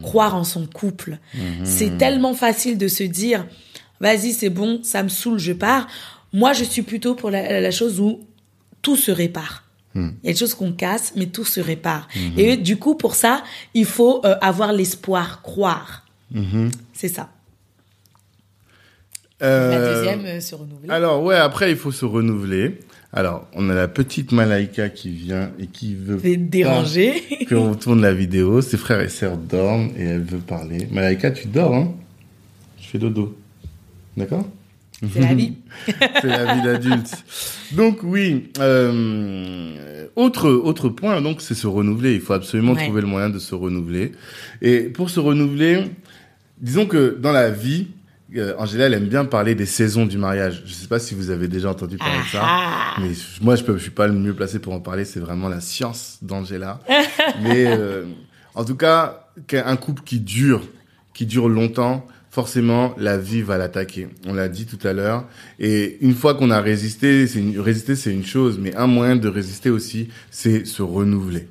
Croire 0.03 0.35
en 0.37 0.45
son 0.45 0.67
couple. 0.67 1.19
C'est 1.65 1.99
tellement 1.99 2.35
facile 2.35 2.79
de 2.79 2.87
se 2.89 3.03
dire, 3.03 3.47
vas-y, 4.01 4.33
c'est 4.33 4.51
bon, 4.51 4.81
ça 4.83 5.03
me 5.03 5.09
saoule, 5.09 5.39
je 5.39 5.53
pars. 5.53 5.87
Moi, 6.33 6.53
je 6.53 6.65
suis 6.65 6.83
plutôt 6.83 7.15
pour 7.15 7.31
la, 7.31 7.61
la 7.61 7.71
chose 7.71 8.01
où 8.01 8.21
tout 8.83 8.97
se 8.97 9.11
répare. 9.11 9.63
Il 9.97 10.11
y 10.25 10.29
a 10.31 10.33
des 10.33 10.39
choses 10.39 10.55
qu'on 10.55 10.73
casse, 10.73 11.13
mais 11.15 11.27
tout 11.27 11.45
se 11.45 11.61
répare. 11.61 12.09
Et 12.37 12.57
du 12.57 12.77
coup, 12.79 12.97
pour 12.97 13.15
ça, 13.15 13.45
il 13.75 13.85
faut 13.87 14.21
euh, 14.25 14.35
avoir 14.41 14.73
l'espoir, 14.73 15.41
croire. 15.43 16.05
C'est 16.93 17.09
ça. 17.09 17.29
La 19.41 19.47
Euh, 19.47 19.95
deuxième, 19.97 20.25
euh, 20.27 20.41
se 20.41 20.55
renouveler. 20.55 20.91
Alors 20.91 21.23
ouais, 21.23 21.35
après 21.37 21.71
il 21.71 21.77
faut 21.77 21.93
se 21.93 22.05
renouveler. 22.05 22.79
Alors 23.13 23.47
on 23.55 23.69
a 23.69 23.75
la 23.75 23.89
petite 23.89 24.33
Malaika 24.33 24.89
qui 24.89 25.11
vient 25.11 25.51
et 25.59 25.67
qui 25.67 25.95
veut 25.95 26.19
déranger. 26.37 27.23
pas 27.41 27.45
qu'on 27.55 27.75
tourne 27.75 28.01
la 28.01 28.13
vidéo. 28.15 28.61
Ses 28.63 28.77
frères 28.77 29.01
et 29.01 29.09
sœurs 29.09 29.37
dorment 29.37 29.91
et 29.97 30.05
elle 30.05 30.23
veut 30.23 30.39
parler. 30.39 30.87
Malaika, 30.91 31.31
tu 31.31 31.47
dors 31.49 31.75
hein? 31.75 31.93
Je 32.81 32.87
fais 32.89 32.99
dodo. 32.99 33.37
D'accord? 34.17 34.47
C'est 35.13 35.21
la 35.21 35.35
vie. 35.35 35.55
c'est 35.87 36.25
la 36.27 36.55
vie 36.55 36.63
d'adulte. 36.63 37.11
Donc 37.73 37.99
oui, 38.05 38.51
euh, 38.61 40.07
autre 40.17 40.49
autre 40.51 40.89
point 40.89 41.21
donc 41.21 41.41
c'est 41.41 41.55
se 41.55 41.67
renouveler. 41.67 42.15
Il 42.15 42.21
faut 42.21 42.33
absolument 42.33 42.73
Ouais. 42.73 42.85
trouver 42.85 43.01
le 43.01 43.07
moyen 43.09 43.29
de 43.31 43.39
se 43.41 43.55
renouveler. 43.55 44.13
Et 44.63 44.83
pour 44.83 45.11
se 45.11 45.21
renouveler, 45.21 45.85
disons 46.61 46.87
que 46.87 47.19
dans 47.21 47.33
la 47.33 47.51
vie, 47.51 47.89
euh, 48.37 48.55
Angela 48.59 48.87
elle 48.87 48.95
aime 48.95 49.07
bien 49.07 49.25
parler 49.25 49.55
des 49.55 49.67
saisons 49.67 50.07
du 50.07 50.19
mariage. 50.19 50.63
Je 50.67 50.73
sais 50.73 50.89
pas 50.89 50.99
si 50.99 51.15
vous 51.15 51.31
avez 51.31 51.49
déjà 51.49 51.71
entendu 51.71 51.97
parler 51.97 52.19
de 52.19 52.29
ça. 52.29 52.41
Ah, 52.43 52.95
Mais 53.01 53.11
moi, 53.41 53.57
je 53.57 53.65
je 53.65 53.79
suis 53.79 53.91
pas 53.91 54.07
le 54.07 54.15
mieux 54.15 54.35
placé 54.35 54.59
pour 54.59 54.73
en 54.73 54.81
parler. 54.81 55.05
C'est 55.05 55.21
vraiment 55.21 55.49
la 55.49 55.61
science 55.61 56.19
d'Angela. 56.23 56.81
Mais 57.43 57.67
euh, 57.67 58.05
en 58.55 58.65
tout 58.65 58.77
cas, 58.77 59.29
qu'un 59.47 59.77
couple 59.77 60.03
qui 60.05 60.21
dure, 60.21 60.63
qui 61.13 61.27
dure 61.27 61.49
longtemps, 61.49 62.07
forcément, 62.31 62.95
la 62.99 63.17
vie 63.17 63.43
va 63.43 63.59
l'attaquer. 63.59 64.09
On 64.27 64.35
l'a 64.35 64.49
dit 64.49 64.67
tout 64.67 64.85
à 64.87 64.93
l'heure. 64.93 65.25
Et 65.61 65.99
une 66.01 66.15
fois 66.15 66.35
qu'on 66.35 66.51
a 66.51 66.61
résisté, 66.61 67.27
c'est 67.27 67.39
une, 67.39 67.61
résister, 67.61 67.95
c'est 67.95 68.13
une 68.13 68.25
chose, 68.25 68.59
mais 68.61 68.75
un 68.75 68.89
moyen 68.89 69.17
de 69.17 69.29
résister 69.29 69.71
aussi, 69.71 70.09
c'est 70.31 70.65
se 70.65 70.83
renouveler. 70.83 71.49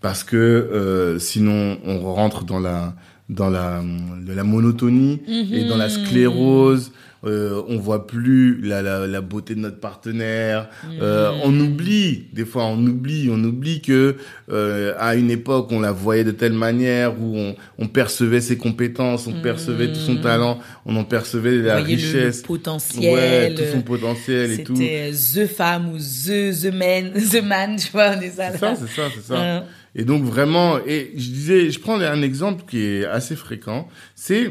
Parce 0.00 0.24
que 0.24 0.36
euh, 0.36 1.18
sinon, 1.18 1.78
on 1.84 2.00
rentre 2.12 2.44
dans 2.44 2.60
la 2.60 2.94
dans 3.32 3.50
la 3.50 3.82
de 4.26 4.32
la 4.32 4.44
monotonie 4.44 5.20
et 5.28 5.64
dans 5.68 5.76
la 5.76 5.88
sclérose. 5.88 6.92
Euh, 7.24 7.62
on 7.68 7.78
voit 7.78 8.08
plus 8.08 8.60
la, 8.60 8.82
la, 8.82 9.06
la 9.06 9.20
beauté 9.20 9.54
de 9.54 9.60
notre 9.60 9.78
partenaire. 9.78 10.68
Euh, 11.00 11.30
on 11.44 11.58
oublie, 11.60 12.26
des 12.32 12.44
fois, 12.44 12.64
on 12.64 12.84
oublie, 12.84 13.28
on 13.30 13.42
oublie 13.44 13.80
que 13.80 14.16
euh, 14.50 14.94
à 14.98 15.14
une 15.14 15.30
époque, 15.30 15.68
on 15.70 15.78
la 15.78 15.92
voyait 15.92 16.24
de 16.24 16.32
telle 16.32 16.52
manière 16.52 17.20
où 17.20 17.36
on, 17.36 17.54
on 17.78 17.86
percevait 17.86 18.40
ses 18.40 18.56
compétences, 18.56 19.28
on 19.28 19.40
percevait 19.40 19.88
tout 19.92 20.00
son 20.00 20.16
talent, 20.16 20.58
on 20.84 20.96
en 20.96 21.04
percevait 21.04 21.58
la 21.58 21.80
voyez 21.80 21.94
richesse, 21.94 22.42
le 22.42 22.46
potentiel. 22.48 23.14
ouais, 23.14 23.54
tout 23.54 23.62
son 23.72 23.82
potentiel 23.82 24.50
et 24.50 24.64
tout. 24.64 24.74
C'était 24.74 25.12
the 25.12 25.46
femme 25.46 25.92
ou 25.92 25.98
the, 25.98 26.52
the 26.60 26.74
man, 26.74 27.12
the 27.32 27.42
man, 27.42 27.76
tu 27.76 27.92
vois, 27.92 28.14
on 28.16 28.20
est 28.20 28.30
ça. 28.30 28.50
C'est 28.50 28.58
ça, 28.58 28.74
c'est 28.76 28.88
ça, 28.88 29.08
c'est 29.14 29.22
ça. 29.22 29.64
Et 29.94 30.04
donc 30.04 30.24
vraiment, 30.24 30.78
et 30.84 31.12
je 31.14 31.28
disais, 31.28 31.70
je 31.70 31.78
prends 31.78 32.00
un 32.00 32.22
exemple 32.22 32.64
qui 32.68 32.82
est 32.82 33.04
assez 33.04 33.36
fréquent, 33.36 33.86
c'est 34.16 34.50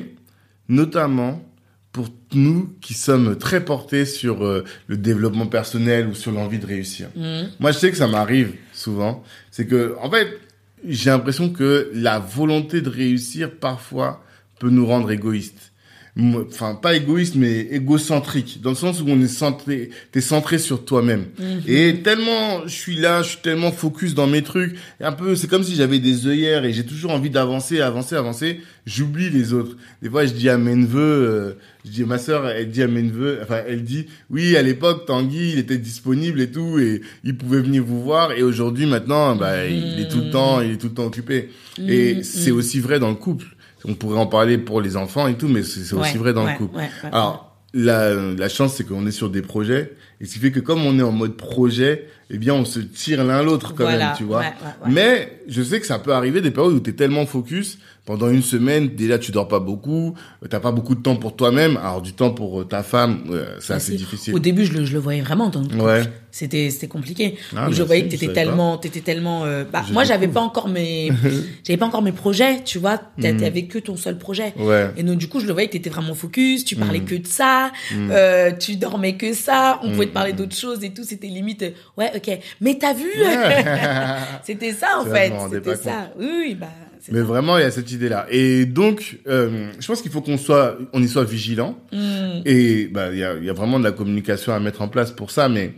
notamment 0.70 1.44
pour 1.92 2.08
nous 2.34 2.74
qui 2.82 2.94
sommes 2.94 3.38
très 3.38 3.66
portés 3.66 4.06
sur 4.06 4.46
euh, 4.46 4.64
le 4.88 4.98
développement 4.98 5.48
personnel 5.48 6.08
ou 6.08 6.16
sur 6.16 6.32
l'envie 6.32 6.60
de 6.60 6.66
réussir. 6.66 7.10
Mhm. 7.16 7.50
Moi, 7.60 7.72
je 7.72 7.80
sais 7.80 7.92
que 7.92 7.98
ça 7.98 8.08
m'arrive 8.08 8.54
souvent, 8.74 9.24
c'est 9.52 9.68
que 9.68 9.96
en 10.02 10.10
fait, 10.10 10.40
j'ai 10.88 11.10
l'impression 11.10 11.50
que 11.50 11.92
la 11.94 12.20
volonté 12.20 12.82
de 12.82 12.90
réussir 12.90 13.52
parfois 13.52 14.24
peut 14.60 14.70
nous 14.70 14.86
rendre 14.86 15.12
égoïstes. 15.12 15.71
Enfin, 16.20 16.76
pas 16.76 16.96
égoïste, 16.96 17.36
mais 17.36 17.62
égocentrique, 17.72 18.60
dans 18.62 18.72
le 18.72 18.76
sens 18.76 19.02
où 19.02 19.06
on 19.08 19.22
est 19.22 19.30
centré, 19.30 19.92
t'es 20.12 20.20
centré 20.20 20.58
sur 20.58 20.84
toi-même. 20.84 21.26
Et 21.68 22.02
tellement, 22.04 22.68
je 22.68 22.74
suis 22.74 22.98
là, 22.98 23.22
je 23.22 23.30
suis 23.30 23.38
tellement 23.42 23.72
focus 23.72 24.14
dans 24.14 24.28
mes 24.28 24.42
trucs, 24.42 24.76
et 25.00 25.06
un 25.06 25.14
peu, 25.14 25.36
c'est 25.36 25.48
comme 25.48 25.64
si 25.64 25.76
j'avais 25.76 26.00
des 26.00 26.28
œillères 26.28 26.66
et 26.66 26.74
j'ai 26.74 26.86
toujours 26.86 27.12
envie 27.12 27.30
d'avancer, 27.30 27.80
avancer, 27.80 28.16
avancer. 28.16 28.60
J'oublie 28.86 29.30
les 29.30 29.54
autres. 29.54 29.78
Des 30.02 30.10
fois, 30.10 30.26
je 30.26 30.34
dis 30.34 30.50
à 30.50 30.58
mes 30.58 30.76
neveux, 30.76 31.00
euh, 31.00 31.54
je 31.86 31.92
dis 31.92 32.04
à 32.04 32.08
ma 32.08 32.18
sœur, 32.18 32.48
elle 32.48 32.70
dit 32.70 32.82
à 32.82 32.88
mes 32.88 33.04
neveux, 33.04 33.40
enfin, 33.42 33.62
elle 33.66 33.84
dit, 33.84 34.08
oui, 34.30 34.58
à 34.58 34.62
l'époque, 34.64 35.06
Tanguy, 35.06 35.52
il 35.54 35.60
était 35.60 35.78
disponible 35.78 36.42
et 36.42 36.52
tout, 36.52 36.78
et 36.80 37.02
il 37.24 37.38
pouvait 37.38 37.62
venir 37.62 37.84
vous 37.86 38.02
voir, 38.02 38.34
et 38.34 38.44
aujourd'hui, 38.44 38.86
maintenant, 38.86 39.36
bah, 39.36 39.66
il 39.66 40.00
est 40.00 40.10
tout 40.10 40.20
le 40.20 40.32
temps, 40.32 40.62
il 40.62 40.72
est 40.72 40.78
tout 40.78 40.88
le 40.88 40.94
temps 40.94 41.06
occupé. 41.06 41.50
Et 41.88 42.24
c'est 42.24 42.52
aussi 42.52 42.80
vrai 42.80 43.00
dans 43.00 43.10
le 43.10 43.16
couple. 43.16 43.46
On 43.86 43.96
pourrait 43.96 44.18
en 44.20 44.28
parler 44.28 44.58
pour 44.58 44.82
les 44.82 44.96
enfants 44.98 45.28
et 45.28 45.36
tout, 45.36 45.48
mais 45.48 45.64
c'est 45.64 45.82
aussi 45.96 46.14
Ouais, 46.14 46.18
vrai 46.20 46.34
dans 46.34 46.46
ouais, 46.46 46.54
le 46.54 46.58
couple. 46.58 46.78
ouais, 46.78 46.90
Alors, 47.12 47.58
la, 47.74 48.14
la 48.14 48.50
chance, 48.50 48.76
c'est 48.76 48.84
qu'on 48.84 49.08
est 49.08 49.12
sur 49.12 49.30
des 49.30 49.42
projets, 49.42 49.94
et 50.20 50.26
ce 50.26 50.34
qui 50.34 50.40
fait 50.40 50.52
que 50.52 50.60
comme 50.60 50.86
on 50.86 51.00
est 51.00 51.04
en 51.04 51.12
mode 51.14 51.38
projet, 51.38 52.08
eh 52.30 52.38
bien, 52.38 52.54
on 52.54 52.66
se 52.66 52.80
tire 52.80 53.24
l'un 53.24 53.42
l'autre 53.44 53.74
quand 53.74 53.84
Voilà, 53.86 54.08
même, 54.10 54.18
tu 54.18 54.24
vois. 54.26 54.44
Mais 54.88 55.42
je 55.48 55.62
sais 55.64 55.80
que 55.80 55.86
ça 55.88 55.98
peut 56.00 56.14
arriver 56.14 56.42
des 56.42 56.52
périodes 56.52 56.74
où 56.74 56.80
tu 56.80 56.90
es 56.90 56.94
tellement 56.94 57.26
focus, 57.26 57.78
pendant 58.06 58.30
une 58.30 58.42
semaine, 58.42 58.90
déjà 58.90 59.20
tu 59.20 59.32
dors 59.32 59.48
pas 59.48 59.60
beaucoup, 59.60 60.16
euh, 60.44 60.48
t'as 60.50 60.60
pas 60.60 60.72
beaucoup 60.72 60.96
de 60.96 61.02
temps 61.02 61.16
pour 61.16 61.36
toi-même, 61.36 61.78
alors 61.78 62.02
du 62.02 62.14
temps 62.14 62.32
pour 62.32 62.62
euh, 62.62 62.64
ta 62.66 62.82
femme, 62.84 63.24
euh, 63.30 63.58
c'est 63.60 63.74
assez 63.74 63.92
C'est- 63.92 63.98
difficile. 63.98 64.34
Au 64.36 64.40
début, 64.40 64.66
je 64.66 64.74
le, 64.74 64.86
je 64.86 64.94
le 64.94 65.00
voyais 65.00 65.22
vraiment 65.22 65.50
dans. 65.50 65.64
Ouais. 65.80 66.04
C'était, 66.34 66.70
c'était 66.70 66.88
compliqué. 66.88 67.36
Ah, 67.56 67.68
je 67.72 67.84
voyais 67.84 68.04
que 68.06 68.10
t'étais 68.12 68.32
tellement, 68.32 68.78
t'étais 68.78 69.02
tellement, 69.02 69.44
euh, 69.44 69.66
bah, 69.72 69.84
moi, 69.92 70.06
j'avais 70.06 70.30
pas 70.30 70.40
encore 70.40 70.70
mes, 70.70 71.12
j'avais 71.68 71.78
pas 71.78 71.86
encore 71.86 72.02
mes 72.02 72.14
projets, 72.14 72.64
tu 72.64 72.80
vois. 72.80 72.98
T'a- 73.22 73.34
T'avais 73.34 73.66
que 73.66 73.78
ton 73.80 73.98
seul 73.98 74.18
projet. 74.18 74.54
Hmm. 74.56 74.66
Ouais. 74.66 74.86
Hmm. 74.88 74.92
Et 74.98 75.04
donc, 75.04 75.18
du 75.18 75.28
coup, 75.28 75.40
je 75.42 75.46
le 75.46 75.52
voyais 75.54 75.68
que 75.68 75.74
t'étais 75.74 75.90
vraiment 75.90 76.16
focus, 76.16 76.64
tu 76.66 76.76
parlais 76.78 77.02
que 77.02 77.16
de 77.16 77.28
ça, 77.28 77.72
euh, 77.94 78.52
tu 78.58 78.78
dormais 78.78 79.18
que 79.18 79.34
ça, 79.34 79.80
on 79.84 79.92
pouvait 79.92 80.06
te 80.06 80.12
Hmm. 80.12 80.14
parler 80.14 80.34
d'autres 80.34 80.56
choses 80.56 80.84
et 80.84 80.92
tout, 80.94 81.04
c'était 81.04 81.28
limite, 81.28 81.66
ouais, 81.98 82.12
ok. 82.16 82.40
Mais 82.62 82.78
t'as 82.80 82.94
vu? 82.94 83.12
C'était 84.44 84.74
ça, 84.74 85.00
en 85.00 85.06
fait. 85.14 85.32
C'était 85.52 85.76
ça. 85.76 86.12
Oui, 86.18 86.28
oui, 86.48 86.56
bah, 86.60 86.68
Mais 87.10 87.20
ça. 87.20 87.24
vraiment, 87.24 87.58
il 87.58 87.62
y 87.62 87.66
a 87.66 87.72
cette 87.72 87.92
idée-là. 87.92 88.28
Et 88.30 88.66
donc, 88.66 89.20
euh, 89.28 89.72
je 89.80 89.88
pense 89.88 90.02
qu'il 90.02 90.12
faut 90.12 90.22
qu'on 90.22 90.38
soit, 90.38 90.78
on 90.94 91.02
y 91.02 91.08
soit 91.08 91.24
vigilant. 91.24 91.78
Mm. 91.92 92.42
Et 92.46 92.88
bah, 92.88 93.10
il 93.12 93.20
y 93.20 93.24
a, 93.24 93.36
y 93.36 93.50
a 93.50 93.54
vraiment 93.54 93.80
de 93.80 93.84
la 93.84 93.92
communication 93.92 94.54
à 94.54 94.60
mettre 94.60 94.82
en 94.82 94.88
place 94.88 95.12
pour 95.12 95.32
ça. 95.32 95.50
Mais 95.50 95.74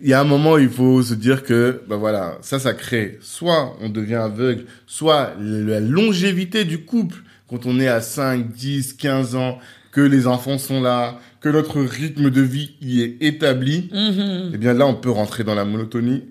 il 0.00 0.08
y 0.08 0.14
a 0.14 0.20
un 0.20 0.24
moment, 0.24 0.52
où 0.52 0.58
il 0.58 0.68
faut 0.68 1.02
se 1.02 1.14
dire 1.14 1.42
que, 1.42 1.82
bah 1.88 1.96
voilà, 1.96 2.38
ça, 2.40 2.58
ça 2.58 2.72
crée 2.72 3.18
soit 3.20 3.76
on 3.80 3.88
devient 3.88 4.14
aveugle, 4.14 4.64
soit 4.86 5.34
la 5.38 5.80
longévité 5.80 6.64
du 6.64 6.84
couple 6.84 7.22
quand 7.48 7.66
on 7.66 7.80
est 7.80 7.88
à 7.88 8.00
5, 8.00 8.50
10, 8.52 8.94
15 8.94 9.34
ans, 9.34 9.58
que 9.90 10.00
les 10.00 10.26
enfants 10.26 10.56
sont 10.56 10.80
là, 10.80 11.18
que 11.40 11.48
notre 11.48 11.80
rythme 11.80 12.30
de 12.30 12.40
vie 12.40 12.76
y 12.80 13.02
est 13.02 13.16
établi. 13.20 13.90
Mhm. 13.92 14.52
Eh 14.54 14.58
bien 14.58 14.72
là, 14.72 14.86
on 14.86 14.94
peut 14.94 15.10
rentrer 15.10 15.42
dans 15.42 15.54
la 15.54 15.64
monotonie. 15.64 16.24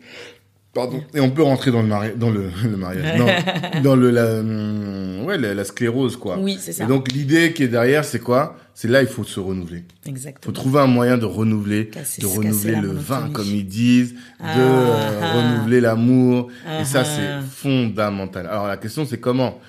Pardon. 0.74 1.04
Et 1.16 1.20
on 1.20 1.32
peut 1.32 1.42
rentrer 1.42 1.72
dans 1.72 1.82
le 1.82 1.88
mariage, 1.88 2.14
dans 2.16 2.30
le, 2.30 2.50
le 2.64 2.78
mariage, 2.78 3.18
non, 3.20 3.28
dans 3.84 3.96
le, 3.96 4.12
la, 4.12 4.36
hum, 4.40 5.26
ouais, 5.26 5.38
la, 5.38 5.54
la 5.56 5.64
sclérose, 5.64 6.16
quoi. 6.16 6.38
Oui, 6.40 6.58
c'est 6.62 6.74
ça. 6.74 6.84
Et 6.84 6.88
donc, 6.88 7.12
l'idée 7.12 7.54
qui 7.54 7.64
est 7.64 7.68
derrière, 7.68 8.06
c'est 8.06 8.20
quoi? 8.20 8.56
C'est 8.76 8.88
là, 8.88 9.02
il 9.02 9.08
faut 9.08 9.24
se 9.24 9.40
renouveler. 9.40 9.80
Il 9.80 10.04
faut 10.06 10.10
Exactement. 10.12 10.54
trouver 10.54 10.80
un 10.80 10.88
moyen 10.88 11.18
de 11.18 11.26
renouveler, 11.26 11.90
Casser- 11.90 12.22
de 12.22 12.28
renouveler 12.28 12.76
le 12.76 12.92
vin, 12.92 13.30
comme 13.34 13.48
ils 13.48 13.66
disent, 13.68 14.14
de 14.14 14.18
Ah, 14.42 14.60
euh, 14.60 15.20
ah. 15.22 15.34
renouveler 15.38 15.82
l'amour. 15.82 16.50
Ah, 16.68 16.82
Et 16.82 16.86
ça, 16.86 17.02
ah. 17.02 17.04
c'est 17.04 17.48
fondamental. 17.50 18.46
Alors, 18.48 18.68
la 18.68 18.78
question, 18.78 19.06
c'est 19.06 19.20
comment? 19.20 19.60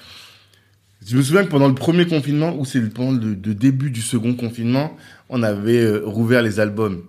Je 1.04 1.16
me 1.16 1.22
souviens 1.22 1.44
que 1.44 1.48
pendant 1.50 1.66
le 1.68 1.74
premier 1.74 2.06
confinement, 2.06 2.54
ou 2.56 2.64
c'est 2.66 2.80
pendant 2.92 3.12
le, 3.12 3.30
le 3.30 3.54
début 3.54 3.90
du 3.90 4.02
second 4.02 4.34
confinement, 4.34 4.96
on 5.30 5.42
avait 5.42 5.80
euh, 5.80 6.02
rouvert 6.04 6.42
les 6.42 6.60
albums. 6.60 7.02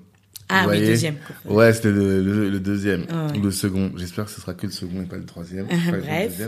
Ah 0.51 0.65
oui, 0.67 0.79
deuxième. 0.85 1.15
Ouais, 1.45 1.71
c'était 1.73 1.91
le, 1.91 2.21
le, 2.21 2.49
le 2.49 2.59
deuxième 2.59 3.05
Ah 3.09 3.27
ouais. 3.31 3.37
ou 3.39 3.41
le 3.43 3.51
second. 3.51 3.91
J'espère 3.95 4.25
que 4.25 4.31
ce 4.31 4.41
sera 4.41 4.53
que 4.53 4.65
le 4.67 4.71
second 4.71 5.01
et 5.01 5.05
pas 5.05 5.17
le 5.17 5.25
troisième. 5.25 5.67
Pas 5.67 5.75
le 5.91 6.01
Bref. 6.01 6.39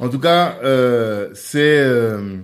En 0.00 0.08
tout 0.08 0.18
cas, 0.18 0.56
euh, 0.64 1.28
c'est 1.34 1.78
euh, 1.78 2.38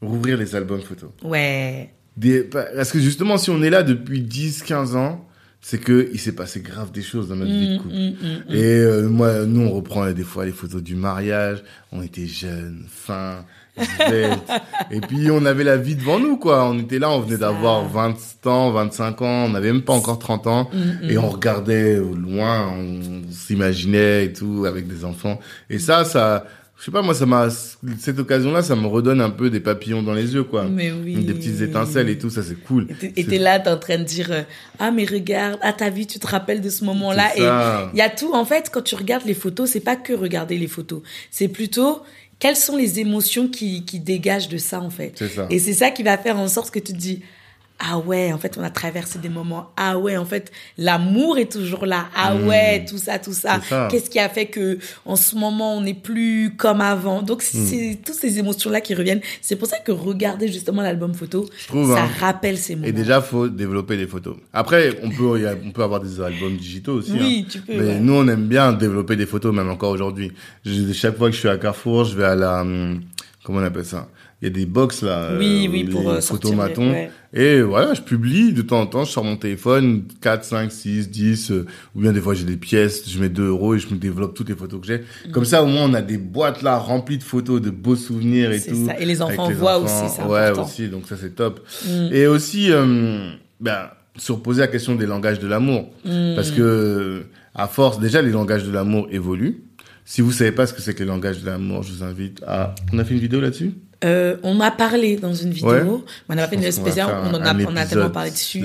rouvrir 0.00 0.36
les 0.38 0.54
albums 0.56 0.80
photos. 0.82 1.10
Ouais. 1.22 1.90
Des, 2.16 2.42
parce 2.42 2.92
que 2.92 3.00
justement, 3.00 3.36
si 3.38 3.50
on 3.50 3.62
est 3.62 3.70
là 3.70 3.82
depuis 3.82 4.20
10, 4.22 4.62
15 4.62 4.96
ans, 4.96 5.23
c'est 5.66 5.78
que 5.78 6.10
il 6.12 6.20
s'est 6.20 6.32
passé 6.34 6.60
grave 6.60 6.92
des 6.92 7.00
choses 7.00 7.28
dans 7.28 7.36
notre 7.36 7.50
vie 7.50 7.68
de 7.70 7.74
Mm, 7.76 7.78
couple. 7.78 7.94
mm, 7.94 8.50
mm. 8.50 8.54
Et 8.54 8.62
euh, 8.80 9.08
moi, 9.08 9.46
nous, 9.46 9.62
on 9.62 9.70
reprend 9.70 10.10
des 10.12 10.22
fois 10.22 10.44
les 10.44 10.52
photos 10.52 10.82
du 10.82 10.94
mariage. 10.94 11.62
On 11.90 12.02
était 12.02 12.26
jeunes, 12.26 12.84
fins, 12.86 13.46
et 14.90 15.00
puis, 15.00 15.30
on 15.30 15.44
avait 15.46 15.64
la 15.64 15.76
vie 15.78 15.96
devant 15.96 16.20
nous, 16.20 16.36
quoi. 16.36 16.68
On 16.68 16.78
était 16.78 16.98
là, 16.98 17.10
on 17.10 17.20
venait 17.20 17.38
d'avoir 17.38 17.88
20 17.88 18.14
ans, 18.46 18.70
25 18.72 19.22
ans. 19.22 19.44
On 19.46 19.48
n'avait 19.48 19.72
même 19.72 19.82
pas 19.82 19.94
encore 19.94 20.18
30 20.18 20.46
ans. 20.46 20.70
Et 21.08 21.16
on 21.18 21.28
regardait 21.30 21.98
au 21.98 22.14
loin, 22.14 22.68
on 22.68 23.22
s'imaginait 23.32 24.26
et 24.26 24.32
tout, 24.32 24.66
avec 24.66 24.86
des 24.86 25.04
enfants. 25.04 25.40
Et 25.70 25.78
ça, 25.78 26.04
ça... 26.04 26.44
Je 26.84 26.90
sais 26.90 26.92
pas, 26.92 27.00
moi, 27.00 27.14
ça 27.14 27.24
m'a... 27.24 27.48
Cette 27.98 28.18
occasion-là, 28.18 28.62
ça 28.62 28.76
me 28.76 28.86
redonne 28.86 29.22
un 29.22 29.30
peu 29.30 29.48
des 29.48 29.60
papillons 29.60 30.02
dans 30.02 30.12
les 30.12 30.34
yeux, 30.34 30.44
quoi. 30.44 30.64
Mais 30.64 30.92
oui. 30.92 31.14
Des 31.24 31.32
petites 31.32 31.62
étincelles 31.62 32.10
et 32.10 32.18
tout, 32.18 32.28
ça, 32.28 32.42
c'est 32.42 32.56
cool. 32.62 32.88
Et 33.16 33.24
t'es- 33.24 33.38
là, 33.38 33.58
t'es 33.58 33.70
en 33.70 33.78
train 33.78 33.96
de 33.96 34.02
dire 34.04 34.30
euh, 34.30 34.42
ah 34.78 34.90
mais 34.90 35.06
regarde, 35.06 35.58
ah 35.62 35.72
t'as 35.72 35.88
vu, 35.88 36.04
tu 36.04 36.18
te 36.18 36.26
rappelles 36.26 36.60
de 36.60 36.68
ce 36.68 36.84
moment-là 36.84 37.30
et 37.36 37.40
il 37.94 37.98
y 37.98 38.02
a 38.02 38.10
tout. 38.10 38.34
En 38.34 38.44
fait, 38.44 38.68
quand 38.70 38.82
tu 38.82 38.96
regardes 38.96 39.24
les 39.24 39.32
photos, 39.32 39.70
c'est 39.70 39.80
pas 39.80 39.96
que 39.96 40.12
regarder 40.12 40.58
les 40.58 40.66
photos, 40.68 41.00
c'est 41.30 41.48
plutôt 41.48 42.02
quelles 42.38 42.54
sont 42.56 42.76
les 42.76 43.00
émotions 43.00 43.48
qui 43.48 43.86
qui 43.86 43.98
dégagent 43.98 44.50
de 44.50 44.58
ça 44.58 44.78
en 44.82 44.90
fait. 44.90 45.14
C'est 45.16 45.28
ça. 45.28 45.46
Et 45.48 45.58
c'est 45.58 45.72
ça 45.72 45.90
qui 45.90 46.02
va 46.02 46.18
faire 46.18 46.36
en 46.38 46.48
sorte 46.48 46.70
que 46.70 46.80
tu 46.80 46.92
te 46.92 46.98
dis 46.98 47.22
ah 47.80 47.98
ouais, 47.98 48.32
en 48.32 48.38
fait, 48.38 48.56
on 48.56 48.62
a 48.62 48.70
traversé 48.70 49.18
des 49.18 49.28
moments. 49.28 49.72
Ah 49.76 49.98
ouais, 49.98 50.16
en 50.16 50.24
fait, 50.24 50.52
l'amour 50.78 51.38
est 51.38 51.50
toujours 51.50 51.86
là. 51.86 52.06
Ah 52.16 52.34
ouais, 52.36 52.84
tout 52.88 52.98
ça, 52.98 53.18
tout 53.18 53.32
ça. 53.32 53.58
Hmm. 53.58 53.88
Qu'est-ce 53.90 54.08
qui 54.08 54.18
a 54.20 54.28
fait 54.28 54.46
que 54.46 54.78
en 55.04 55.16
ce 55.16 55.34
moment 55.34 55.76
on 55.76 55.80
n'est 55.80 55.92
plus 55.92 56.54
comme 56.56 56.80
avant? 56.80 57.20
Donc 57.20 57.42
Hmm. 57.42 57.66
c'est 57.66 57.98
toutes 58.04 58.14
ces 58.14 58.38
émotions 58.38 58.70
là 58.70 58.80
qui 58.80 58.94
reviennent. 58.94 59.20
C'est 59.42 59.56
pour 59.56 59.66
ça 59.68 59.78
que 59.80 59.90
regarder 59.92 60.48
justement 60.48 60.82
l'album 60.82 61.14
photo, 61.14 61.48
trouve, 61.66 61.92
ça 61.94 62.04
hein. 62.04 62.08
rappelle 62.20 62.56
ces 62.58 62.76
moments. 62.76 62.86
Et 62.86 62.92
déjà, 62.92 63.20
faut 63.20 63.48
développer 63.48 63.96
des 63.96 64.06
photos. 64.06 64.36
Après, 64.52 64.96
on 65.02 65.10
peut, 65.10 65.46
a- 65.46 65.54
on 65.64 65.70
peut 65.72 65.82
avoir 65.82 66.00
des 66.00 66.20
albums 66.20 66.56
digitaux 66.56 66.94
aussi. 66.94 67.12
Oui, 67.12 67.44
hein. 67.44 67.48
tu 67.50 67.58
peux, 67.60 67.72
Mais 67.74 67.86
ouais. 67.94 67.98
nous, 68.00 68.14
on 68.14 68.28
aime 68.28 68.46
bien 68.46 68.72
développer 68.72 69.16
des 69.16 69.26
photos, 69.26 69.52
même 69.54 69.68
encore 69.68 69.90
aujourd'hui. 69.90 70.32
Chaque 70.92 71.18
fois 71.18 71.28
que 71.28 71.34
je 71.34 71.40
suis 71.40 71.48
à 71.48 71.58
Carrefour, 71.58 72.04
je 72.04 72.16
vais 72.16 72.24
à 72.24 72.34
la, 72.36 72.60
hum, 72.62 73.00
comment 73.42 73.58
on 73.58 73.64
appelle 73.64 73.84
ça? 73.84 74.08
Il 74.44 74.48
y 74.48 74.50
a 74.50 74.54
des 74.54 74.66
box 74.66 75.02
là, 75.02 75.30
Oui, 75.38 75.64
euh, 75.66 75.70
oui, 75.72 75.84
pour, 75.84 76.10
euh, 76.10 76.20
photomatons. 76.20 76.90
ouais. 76.92 77.10
Et 77.32 77.62
voilà, 77.62 77.94
je 77.94 78.02
publie 78.02 78.52
de 78.52 78.60
temps 78.62 78.80
en 78.82 78.86
temps, 78.86 79.04
je 79.04 79.10
sors 79.10 79.24
mon 79.24 79.36
téléphone, 79.38 80.04
4, 80.20 80.44
5, 80.44 80.70
6, 80.70 81.10
10, 81.10 81.50
euh, 81.50 81.66
ou 81.96 82.00
bien 82.02 82.12
des 82.12 82.20
fois 82.20 82.34
j'ai 82.34 82.44
des 82.44 82.58
pièces, 82.58 83.08
je 83.08 83.18
mets 83.18 83.30
2 83.30 83.46
euros 83.48 83.74
et 83.74 83.78
je 83.78 83.88
me 83.88 83.96
développe 83.96 84.34
toutes 84.34 84.50
les 84.50 84.54
photos 84.54 84.80
que 84.82 84.86
j'ai. 84.86 84.98
Mm. 84.98 85.32
Comme 85.32 85.44
ça, 85.46 85.62
au 85.62 85.66
moins, 85.66 85.84
on 85.90 85.94
a 85.94 86.02
des 86.02 86.18
boîtes 86.18 86.60
là 86.62 86.76
remplies 86.76 87.16
de 87.18 87.22
photos, 87.22 87.60
de 87.62 87.70
beaux 87.70 87.96
souvenirs 87.96 88.52
et 88.52 88.60
tout. 88.60 88.86
ça. 88.86 89.00
Et 89.00 89.06
les 89.06 89.22
enfants 89.22 89.50
voient 89.50 89.78
aussi, 89.78 89.94
c'est 90.14 90.22
Ouais, 90.22 90.40
important. 90.48 90.64
aussi, 90.68 90.88
donc 90.88 91.06
ça 91.08 91.16
c'est 91.18 91.34
top. 91.34 91.66
Mm. 91.88 92.08
Et 92.12 92.26
aussi, 92.26 92.70
ben, 93.60 93.78
se 94.16 94.30
reposer 94.32 94.60
la 94.60 94.68
question 94.68 94.94
des 94.94 95.06
langages 95.06 95.38
de 95.40 95.46
l'amour. 95.48 95.90
Mm. 96.04 96.34
Parce 96.36 96.50
que, 96.50 97.22
à 97.54 97.66
force, 97.66 97.98
déjà, 97.98 98.20
les 98.20 98.30
langages 98.30 98.64
de 98.64 98.70
l'amour 98.70 99.08
évoluent. 99.10 99.62
Si 100.06 100.20
vous 100.20 100.32
savez 100.32 100.52
pas 100.52 100.66
ce 100.66 100.74
que 100.74 100.82
c'est 100.82 100.92
que 100.92 100.98
les 100.98 101.08
langages 101.08 101.40
de 101.40 101.46
l'amour, 101.46 101.82
je 101.82 101.90
vous 101.92 102.02
invite 102.04 102.42
à... 102.46 102.74
On 102.92 102.98
a 102.98 103.04
fait 103.04 103.14
une 103.14 103.20
vidéo 103.20 103.40
là-dessus? 103.40 103.72
Euh, 104.04 104.36
on 104.42 104.60
a 104.60 104.70
parlé 104.70 105.16
dans 105.16 105.34
une 105.34 105.50
vidéo, 105.50 105.70
Ouais. 105.70 105.84
on 106.28 106.38
a 106.38 106.46
fait 106.46 106.56
une 106.56 106.70
spéciale, 106.70 107.08
on, 107.24 107.34
un 107.34 107.42
a, 107.42 107.54
on 107.66 107.76
a 107.76 107.86
tellement 107.86 108.10
parlé 108.10 108.30
dessus. 108.30 108.62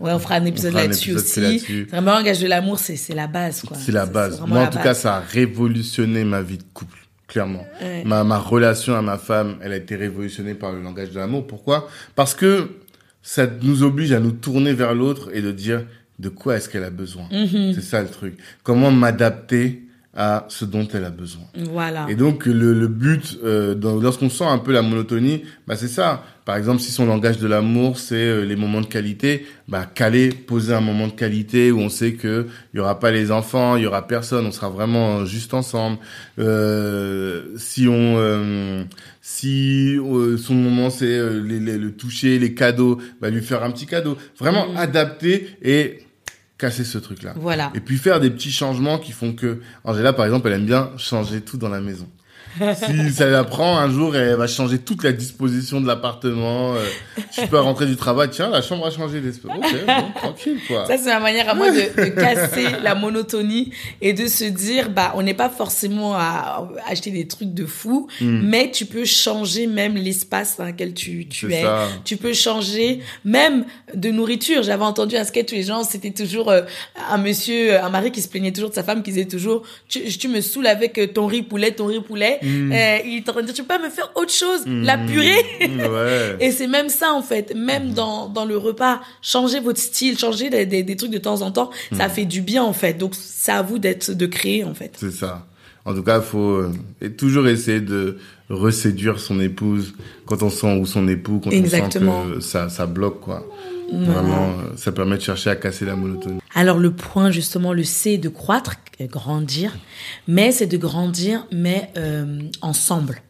Ouais, 0.00 0.10
on 0.12 0.18
fera 0.18 0.36
un 0.36 0.44
épisode 0.44 0.74
un 0.74 0.80
là-dessus 0.82 1.14
aussi. 1.14 1.40
là-dessus. 1.40 1.86
Vraiment, 1.90 2.12
langage 2.14 2.40
de 2.40 2.46
l'amour, 2.48 2.78
c'est 2.78 3.14
la 3.14 3.26
base, 3.28 3.62
quoi. 3.62 3.76
C'est 3.78 3.92
la 3.92 4.06
base. 4.06 4.40
Moi, 4.46 4.60
en 4.60 4.66
tout 4.66 4.74
base. 4.76 4.84
cas, 4.84 4.94
ça 4.94 5.16
a 5.16 5.20
révolutionné 5.20 6.24
ma 6.24 6.42
vie 6.42 6.58
de 6.58 6.64
couple, 6.74 6.98
clairement. 7.28 7.64
Ouais. 7.80 8.02
Ma, 8.04 8.24
ma 8.24 8.38
relation 8.38 8.94
à 8.96 9.02
ma 9.02 9.16
femme, 9.18 9.56
elle 9.62 9.72
a 9.72 9.76
été 9.76 9.94
révolutionnée 9.96 10.54
par 10.54 10.72
le 10.72 10.82
langage 10.82 11.10
de 11.10 11.18
l'amour. 11.18 11.46
Pourquoi? 11.46 11.88
Parce 12.16 12.34
que 12.34 12.68
ça 13.22 13.46
nous 13.62 13.84
oblige 13.84 14.12
à 14.12 14.18
nous 14.18 14.32
tourner 14.32 14.72
vers 14.72 14.94
l'autre 14.94 15.30
et 15.32 15.40
de 15.42 15.52
dire 15.52 15.84
de 16.18 16.28
quoi 16.28 16.56
est-ce 16.56 16.68
qu'elle 16.68 16.84
a 16.84 16.90
besoin? 16.90 17.24
Mhm. 17.30 17.72
C'est 17.74 17.82
ça 17.82 18.02
le 18.02 18.08
truc. 18.08 18.36
Comment 18.64 18.90
m'adapter 18.90 19.81
à 20.14 20.44
ce 20.48 20.64
dont 20.66 20.86
elle 20.92 21.04
a 21.06 21.10
besoin. 21.10 21.44
Voilà. 21.56 22.06
Et 22.10 22.14
donc 22.16 22.44
le, 22.46 22.74
le 22.74 22.86
but, 22.88 23.38
euh, 23.44 23.74
lorsqu'on 24.00 24.28
sent 24.28 24.44
un 24.44 24.58
peu 24.58 24.72
la 24.72 24.82
monotonie, 24.82 25.42
bah 25.66 25.74
c'est 25.76 25.88
ça. 25.88 26.22
Par 26.44 26.56
exemple, 26.56 26.80
si 26.82 26.90
son 26.90 27.06
langage 27.06 27.38
de 27.38 27.46
l'amour 27.46 27.98
c'est 27.98 28.16
euh, 28.16 28.44
les 28.44 28.56
moments 28.56 28.80
de 28.82 28.86
qualité, 28.86 29.46
bah 29.68 29.86
caler, 29.86 30.28
poser 30.30 30.74
un 30.74 30.80
moment 30.82 31.06
de 31.06 31.12
qualité 31.12 31.70
où 31.72 31.78
on 31.78 31.88
sait 31.88 32.12
que 32.14 32.46
il 32.74 32.76
y 32.76 32.80
aura 32.80 32.98
pas 32.98 33.10
les 33.10 33.30
enfants, 33.30 33.76
il 33.76 33.84
y 33.84 33.86
aura 33.86 34.06
personne, 34.06 34.44
on 34.44 34.52
sera 34.52 34.68
vraiment 34.68 35.24
juste 35.24 35.54
ensemble. 35.54 35.98
Euh, 36.38 37.42
si 37.56 37.86
on, 37.88 38.16
euh, 38.18 38.84
si 39.22 39.96
euh, 39.98 40.36
son 40.36 40.54
moment 40.54 40.90
c'est 40.90 41.06
euh, 41.06 41.40
les- 41.42 41.60
les- 41.60 41.78
le 41.78 41.92
toucher, 41.92 42.38
les 42.38 42.54
cadeaux, 42.54 42.98
bah 43.20 43.30
lui 43.30 43.40
faire 43.40 43.62
un 43.62 43.70
petit 43.70 43.86
cadeau. 43.86 44.18
Vraiment 44.38 44.68
Mhm. 44.68 44.76
adapter 44.76 45.48
et 45.62 46.00
casser 46.62 46.84
ce 46.84 46.98
truc 46.98 47.24
là. 47.24 47.34
Voilà. 47.36 47.72
Et 47.74 47.80
puis 47.80 47.98
faire 47.98 48.20
des 48.20 48.30
petits 48.30 48.52
changements 48.52 48.98
qui 48.98 49.10
font 49.10 49.32
que 49.32 49.60
Angela, 49.82 50.12
par 50.12 50.24
exemple, 50.26 50.46
elle 50.46 50.54
aime 50.54 50.66
bien 50.66 50.92
changer 50.96 51.40
tout 51.40 51.56
dans 51.56 51.68
la 51.68 51.80
maison. 51.80 52.08
Si 52.74 53.12
ça 53.12 53.26
la 53.26 53.44
prend 53.44 53.78
un 53.78 53.90
jour, 53.90 54.14
elle 54.16 54.36
va 54.36 54.46
changer 54.46 54.78
toute 54.78 55.02
la 55.04 55.12
disposition 55.12 55.80
de 55.80 55.86
l'appartement. 55.86 56.74
Euh, 56.74 56.84
tu 57.32 57.46
peux 57.46 57.58
rentrer 57.58 57.86
du 57.86 57.96
travail, 57.96 58.28
tiens, 58.30 58.50
la 58.50 58.62
chambre 58.62 58.86
a 58.86 58.90
changé 58.90 59.20
d'espace. 59.20 59.52
Bon, 59.86 60.02
tranquille 60.14 60.58
quoi. 60.68 60.86
Ça, 60.86 60.98
c'est 60.98 61.06
ma 61.12 61.20
manière 61.20 61.48
à 61.48 61.54
moi 61.54 61.70
de, 61.70 61.76
de 62.04 62.08
casser 62.10 62.66
la 62.82 62.94
monotonie 62.94 63.72
et 64.00 64.12
de 64.12 64.26
se 64.26 64.44
dire, 64.44 64.90
bah, 64.90 65.12
on 65.16 65.22
n'est 65.22 65.34
pas 65.34 65.48
forcément 65.48 66.14
à 66.14 66.68
acheter 66.88 67.10
des 67.10 67.26
trucs 67.26 67.54
de 67.54 67.64
fou, 67.66 68.08
mais 68.20 68.70
tu 68.70 68.86
peux 68.86 69.04
changer 69.04 69.66
même 69.66 69.94
l'espace 69.96 70.56
dans 70.58 70.64
lequel 70.66 70.94
tu, 70.94 71.26
Hmm. 71.42 71.50
Es. 71.50 71.62
ça. 71.62 71.88
Tu 72.04 72.16
peux 72.16 72.32
changer 72.32 73.00
même 73.24 73.64
de 73.94 74.10
nourriture. 74.10 74.62
J'avais 74.62 74.84
entendu 74.84 75.16
un 75.16 75.24
sketch 75.24 75.50
où 75.52 75.54
les 75.54 75.62
gens, 75.62 75.82
c'était 75.84 76.10
toujours 76.10 76.50
euh, 76.50 76.62
un 77.10 77.18
monsieur, 77.18 77.78
un 77.82 77.88
mari 77.88 78.10
qui 78.12 78.20
se 78.22 78.28
plaignait 78.28 78.52
toujours 78.52 78.70
de 78.70 78.74
sa 78.74 78.82
femme, 78.82 79.02
qui 79.02 79.10
disait 79.12 79.26
toujours, 79.26 79.62
tu, 79.88 80.02
tu 80.04 80.28
me 80.28 80.40
saoules 80.40 80.66
avec 80.66 81.00
ton 81.14 81.26
riz 81.26 81.42
poulet, 81.42 81.70
ton 81.72 81.86
riz 81.86 82.00
poulet. 82.00 82.38
Hmm. 82.42 82.72
Euh, 82.72 82.98
il 83.04 83.18
est 83.18 83.28
en 83.28 83.32
train 83.32 83.42
de 83.42 83.46
dire, 83.46 83.54
tu 83.54 83.62
peux 83.62 83.68
pas 83.68 83.78
me 83.78 83.90
faire 83.90 84.10
autre 84.14 84.32
chose, 84.32 84.62
la 84.66 84.98
purée. 84.98 85.44
Mm, 85.60 85.80
ouais. 85.80 86.36
Et 86.40 86.50
c'est 86.50 86.66
même 86.66 86.88
ça 86.88 87.12
en 87.12 87.22
fait, 87.22 87.54
même 87.54 87.92
dans, 87.92 88.28
dans 88.28 88.44
le 88.44 88.56
repas, 88.56 89.00
changer 89.20 89.60
votre 89.60 89.80
style, 89.80 90.18
changer 90.18 90.50
des, 90.50 90.66
des, 90.66 90.82
des 90.82 90.96
trucs 90.96 91.10
de 91.10 91.18
temps 91.18 91.42
en 91.42 91.50
temps, 91.50 91.70
ça 91.96 92.08
fait 92.08 92.24
du 92.24 92.40
bien 92.40 92.62
en 92.62 92.72
fait. 92.72 92.94
Donc 92.94 93.14
c'est 93.14 93.52
à 93.52 93.62
vous 93.62 93.78
d'être 93.78 94.12
de 94.12 94.26
créer 94.26 94.64
en 94.64 94.74
fait. 94.74 94.92
C'est 94.96 95.12
ça. 95.12 95.46
En 95.84 95.94
tout 95.94 96.02
cas, 96.02 96.18
il 96.18 96.24
faut 96.24 96.38
euh, 96.38 96.72
toujours 97.16 97.48
essayer 97.48 97.80
de 97.80 98.18
reséduire 98.48 99.18
son 99.18 99.40
épouse 99.40 99.94
quand 100.26 100.42
on 100.42 100.50
sent 100.50 100.78
ou 100.78 100.86
son 100.86 101.08
époux, 101.08 101.40
quand 101.42 101.50
Exactement. 101.50 102.20
on 102.20 102.28
sent 102.28 102.34
que 102.34 102.40
ça, 102.40 102.68
ça 102.68 102.86
bloque 102.86 103.20
quoi. 103.20 103.44
Vraiment, 103.92 104.48
euh, 104.48 104.76
ça 104.76 104.90
permet 104.92 105.16
de 105.16 105.22
chercher 105.22 105.50
à 105.50 105.56
casser 105.56 105.84
la 105.84 105.96
monotonie. 105.96 106.40
Alors 106.54 106.78
le 106.78 106.92
point 106.92 107.30
justement, 107.30 107.72
le 107.72 107.84
C 107.84 108.18
de 108.18 108.28
croître, 108.28 108.76
euh, 109.00 109.06
grandir, 109.06 109.76
mais 110.26 110.52
c'est 110.52 110.66
de 110.66 110.76
grandir 110.76 111.46
mais 111.52 111.90
euh, 111.96 112.40
ensemble. 112.60 113.22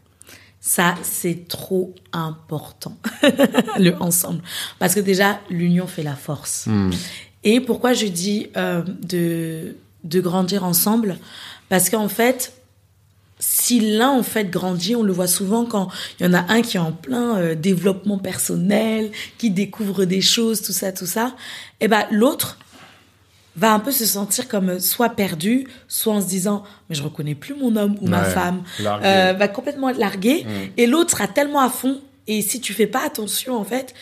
Ça, 0.65 0.95
c'est 1.03 1.49
trop 1.49 1.93
important. 2.13 2.97
le 3.81 4.01
ensemble. 4.01 4.43
Parce 4.79 4.95
que 4.95 5.01
déjà, 5.01 5.41
l'union 5.51 5.89
fait 5.89 6.05
la 6.05 6.15
force. 6.15 6.69
Et 7.43 7.61
pourquoi 7.61 7.95
je 7.95 8.07
dis 8.07 8.47
euh, 8.57 8.83
de, 9.03 9.75
de 10.05 10.21
grandir 10.21 10.63
ensemble? 10.63 11.17
Parce 11.69 11.91
qu'en 11.91 12.09
fait, 12.09 12.53
si 13.43 13.81
l'un 13.81 14.11
en 14.11 14.23
fait 14.23 14.51
grandit, 14.51 14.95
on 14.95 15.03
le 15.03 15.13
voit 15.13 15.27
souvent 15.27 15.65
quand 15.65 15.89
il 16.21 16.27
y 16.27 16.29
en 16.29 16.33
a 16.33 16.45
un 16.53 16.63
qui 16.63 16.77
est 16.77 16.81
en 16.81 16.93
plein 16.93 17.37
euh, 17.39 17.55
développement 17.57 18.17
personnel, 18.17 19.11
qui 19.37 19.51
découvre 19.51 20.05
des 20.05 20.21
choses, 20.21 20.63
tout 20.63 20.73
ça, 20.73 20.93
tout 20.93 21.07
ça, 21.07 21.35
et 21.81 21.89
ben 21.89 22.07
l'autre 22.13 22.57
va 23.57 23.75
un 23.75 23.81
peu 23.81 23.91
se 23.91 24.07
sentir 24.07 24.47
comme 24.47 24.71
euh, 24.71 24.79
soit 24.79 25.09
perdu, 25.09 25.67
soit 25.89 26.15
en 26.15 26.21
se 26.21 26.29
disant 26.29 26.63
mais 26.89 26.95
je 26.95 27.03
reconnais 27.03 27.35
plus 27.35 27.55
mon 27.55 27.75
homme 27.75 27.97
ou 28.01 28.07
ma 28.07 28.23
femme, 28.23 28.63
euh, 28.81 29.33
va 29.33 29.49
complètement 29.49 29.89
être 29.89 29.99
largué. 29.99 30.47
Et 30.77 30.87
l'autre 30.87 31.11
sera 31.11 31.27
tellement 31.27 31.61
à 31.61 31.69
fond. 31.69 32.01
Et 32.29 32.43
si 32.43 32.61
tu 32.61 32.73
fais 32.73 32.87
pas 32.87 33.05
attention 33.05 33.57
en 33.57 33.65
fait, 33.65 33.93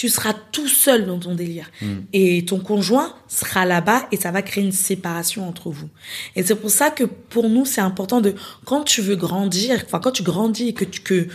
tu 0.00 0.08
seras 0.08 0.32
tout 0.32 0.66
seul 0.66 1.04
dans 1.04 1.18
ton 1.18 1.34
délire 1.34 1.70
et 2.14 2.46
ton 2.46 2.58
conjoint 2.58 3.14
sera 3.28 3.66
là-bas 3.66 4.08
et 4.10 4.16
ça 4.16 4.30
va 4.30 4.40
créer 4.40 4.64
une 4.64 4.72
séparation 4.72 5.46
entre 5.46 5.68
vous. 5.68 5.90
Et 6.34 6.42
c'est 6.42 6.54
pour 6.54 6.70
ça 6.70 6.88
que 6.88 7.04
pour 7.04 7.50
nous 7.50 7.66
c'est 7.66 7.82
important 7.82 8.22
de 8.22 8.34
quand 8.64 8.82
tu 8.82 9.02
veux 9.02 9.14
grandir, 9.14 9.78
enfin 9.84 10.00
quand 10.00 10.12
tu 10.12 10.22
grandis 10.22 10.68
et 10.68 10.72
que 10.72 10.86
tu 10.86 11.02
que 11.02 11.28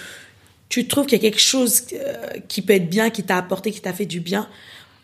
tu 0.67 0.87
trouves 0.87 1.05
qu'il 1.05 1.21
y 1.21 1.21
a 1.21 1.29
quelque 1.29 1.39
chose 1.39 1.83
euh, 1.93 2.39
qui 2.47 2.63
peut 2.63 2.73
être 2.73 2.89
bien, 2.89 3.11
qui 3.11 3.21
t'a 3.21 3.37
apporté, 3.37 3.69
qui 3.69 3.81
t'a 3.81 3.93
fait 3.93 4.07
du 4.07 4.19
bien, 4.19 4.49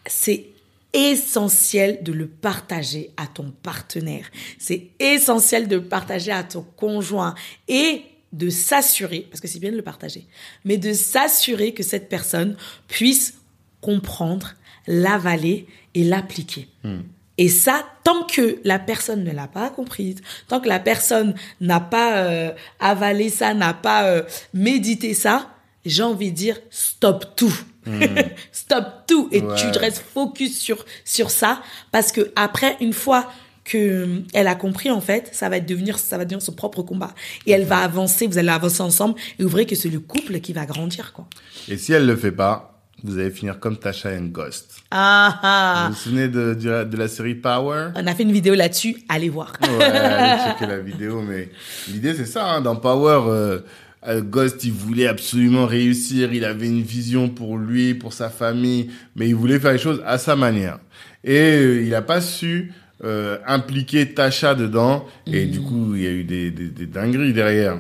c'est 0.08 0.48
essentiel 0.94 2.00
de 2.02 2.14
le 2.14 2.26
partager 2.26 3.12
à 3.16 3.28
ton 3.28 3.54
partenaire. 3.62 4.26
C'est 4.58 4.88
essentiel 5.00 5.68
de 5.68 5.76
le 5.76 5.84
partager 5.84 6.32
à 6.32 6.44
ton 6.44 6.66
conjoint 6.78 7.36
et 7.68 8.02
de 8.34 8.50
s'assurer, 8.50 9.28
parce 9.30 9.40
que 9.40 9.48
c'est 9.48 9.60
bien 9.60 9.72
de 9.72 9.78
le 9.78 9.84
partager, 9.84 10.26
mais 10.66 10.78
de 10.78 10.94
s'assurer 10.94 11.76
que 11.76 11.84
cette 11.84 12.10
personne 12.10 12.58
puisse 12.88 13.36
comprendre, 13.82 14.54
l'avaler 14.88 15.68
et 15.96 16.04
l'appliquer. 16.04 16.68
Et 17.38 17.50
ça, 17.50 17.86
tant 18.04 18.24
que 18.26 18.60
la 18.64 18.78
personne 18.80 19.24
ne 19.24 19.32
l'a 19.32 19.48
pas 19.48 19.70
comprise, 19.70 20.18
tant 20.48 20.60
que 20.60 20.68
la 20.68 20.80
personne 20.80 21.34
n'a 21.60 21.80
pas 21.80 22.18
euh, 22.18 22.52
avalé 22.80 23.30
ça, 23.30 23.54
n'a 23.54 23.74
pas 23.74 24.06
euh, 24.06 24.24
médité 24.54 25.14
ça, 25.14 25.50
j'ai 25.86 26.04
envie 26.04 26.32
de 26.32 26.36
dire 26.36 26.58
stop 26.70 27.36
tout. 27.36 27.54
stop 28.52 28.86
tout 29.08 29.28
et 29.32 29.42
Ouais. 29.42 29.56
tu 29.56 29.68
restes 29.80 30.04
focus 30.14 30.60
sur 30.60 30.86
sur 31.04 31.32
ça 31.32 31.64
parce 31.92 32.12
que 32.12 32.32
après 32.36 32.78
une 32.80 32.94
fois 32.94 33.32
que 33.64 33.78
euh, 33.78 34.20
elle 34.34 34.48
a 34.48 34.54
compris 34.56 34.92
en 34.92 35.02
fait, 35.02 35.30
ça 35.34 35.50
va 35.50 35.60
devenir 35.60 35.98
ça 35.98 36.18
va 36.20 36.26
devenir 36.26 36.44
son 36.44 36.52
propre 36.54 36.84
combat 36.84 37.14
et 37.48 37.52
elle 37.54 37.66
va 37.66 37.80
avancer, 37.80 38.28
vous 38.28 38.38
allez 38.38 38.50
avancer 38.50 38.82
ensemble 38.82 39.16
et 39.40 39.44
vous 39.44 39.50
verrez 39.50 39.66
que 39.66 39.76
c'est 39.76 39.90
le 39.90 40.00
couple 40.00 40.40
qui 40.42 40.54
va 40.54 40.66
grandir 40.68 41.12
quoi. 41.14 41.26
Et 41.70 41.78
si 41.78 41.92
elle 41.94 42.06
le 42.06 42.16
fait 42.16 42.32
pas, 42.32 42.81
vous 43.04 43.18
allez 43.18 43.32
finir 43.32 43.60
comme 43.60 43.78
Tasha 43.78 44.10
and 44.10 44.28
Ghost. 44.28 44.82
Ah 44.92 45.40
ah. 45.42 45.84
Vous 45.88 45.94
vous 45.94 46.00
souvenez 46.00 46.28
de, 46.28 46.54
de 46.54 46.98
la 46.98 47.08
série 47.08 47.36
Power? 47.36 47.90
On 47.96 48.08
a 48.08 48.16
fait 48.16 48.24
une 48.24 48.32
vidéo 48.32 48.54
là-dessus, 48.54 48.98
allez 49.10 49.30
voir. 49.30 49.54
Ouais, 49.62 49.84
allez 49.84 50.42
checker 50.52 50.68
la 50.68 50.80
vidéo, 50.80 51.22
mais 51.22 51.50
l'idée 51.88 52.14
c'est 52.14 52.26
ça, 52.26 52.52
hein, 52.52 52.62
dans 52.62 52.76
Power, 52.76 53.22
euh, 53.28 53.60
euh, 54.08 54.22
Ghost 54.22 54.64
il 54.64 54.74
voulait 54.74 55.08
absolument 55.08 55.66
réussir, 55.66 56.34
il 56.34 56.46
avait 56.46 56.68
une 56.68 56.82
vision 56.82 57.30
pour 57.30 57.58
lui, 57.58 57.94
pour 57.94 58.14
sa 58.14 58.30
famille, 58.30 58.90
mais 59.16 59.28
il 59.28 59.36
voulait 59.36 59.60
faire 59.60 59.74
les 59.74 59.78
choses 59.78 60.02
à 60.06 60.18
sa 60.18 60.36
manière. 60.36 60.80
Et 61.24 61.38
euh, 61.38 61.84
il 61.84 61.94
a 61.94 62.02
pas 62.02 62.22
su 62.22 62.74
euh, 63.04 63.38
impliquer 63.48 64.14
Tasha 64.14 64.54
dedans, 64.56 65.06
et 65.26 65.46
du 65.46 65.60
coup 65.62 65.94
il 65.96 66.04
y 66.04 66.08
a 66.08 66.12
eu 66.12 66.24
des, 66.24 66.52
des, 66.52 66.68
des 66.68 66.86
dingueries 66.86 67.34
derrière. 67.34 67.78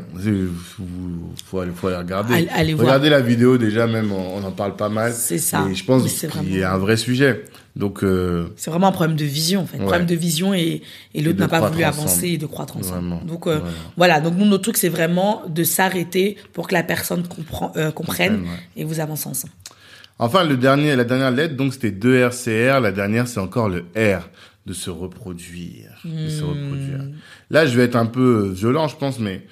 Faut, 1.45 1.59
aller, 1.59 1.71
faut 1.75 1.87
aller 1.87 1.97
regarder. 1.97 2.33
Allez- 2.33 2.47
allez 2.53 2.73
voir. 2.73 2.87
Regardez 2.87 3.09
la 3.09 3.21
vidéo 3.21 3.57
déjà, 3.57 3.87
même 3.87 4.11
on, 4.11 4.37
on 4.37 4.43
en 4.43 4.51
parle 4.51 4.75
pas 4.75 4.89
mal. 4.89 5.13
C'est 5.13 5.37
ça. 5.37 5.65
Et 5.69 5.75
je 5.75 5.83
pense 5.85 6.03
qu'il 6.11 6.23
y 6.27 6.31
vraiment- 6.31 6.65
a 6.65 6.75
un 6.75 6.77
vrai 6.77 6.97
sujet. 6.97 7.43
Donc 7.75 8.03
euh, 8.03 8.47
C'est 8.57 8.69
vraiment 8.69 8.87
un 8.87 8.91
problème 8.91 9.15
de 9.15 9.23
vision, 9.23 9.61
en 9.61 9.65
fait. 9.65 9.77
Ouais. 9.77 9.83
Problème 9.83 10.05
de 10.05 10.15
vision 10.15 10.53
et, 10.53 10.81
et 11.13 11.21
l'autre 11.21 11.39
n'a 11.39 11.47
pas 11.47 11.59
voulu 11.61 11.85
ensemble. 11.85 12.01
avancer 12.01 12.27
et 12.29 12.37
de 12.37 12.45
croître 12.45 12.75
ensemble. 12.77 12.99
Vraiment. 13.07 13.21
Donc, 13.23 13.47
euh, 13.47 13.59
Voilà. 13.59 13.73
voilà. 13.95 14.19
Donc, 14.21 14.35
nous, 14.37 14.45
notre 14.45 14.63
truc, 14.63 14.77
c'est 14.77 14.89
vraiment 14.89 15.43
de 15.47 15.63
s'arrêter 15.63 16.35
pour 16.51 16.67
que 16.67 16.73
la 16.73 16.83
personne 16.83 17.25
comprend, 17.27 17.71
euh, 17.77 17.91
comprenne 17.91 18.37
Comprenne, 18.37 18.41
ouais. 18.41 18.59
et 18.81 18.83
vous 18.83 18.99
avancez 18.99 19.29
ensemble. 19.29 19.53
Enfin, 20.19 20.43
le 20.43 20.57
dernier, 20.57 20.95
la 20.97 21.03
dernière 21.05 21.31
lettre, 21.31 21.55
donc 21.55 21.73
c'était 21.73 21.91
2 21.91 22.15
RCR. 22.17 22.79
La 22.81 22.91
dernière, 22.91 23.27
c'est 23.27 23.39
encore 23.39 23.69
le 23.69 23.85
R 23.95 24.27
de 24.65 24.73
se 24.73 24.89
reproduire, 24.89 25.99
de 26.05 26.29
se 26.29 26.43
reproduire. 26.43 27.01
Là, 27.49 27.65
je 27.65 27.75
vais 27.75 27.83
être 27.83 27.95
un 27.95 28.05
peu 28.05 28.49
violent, 28.49 28.87
je 28.87 28.95
pense, 28.95 29.19
mais 29.19 29.45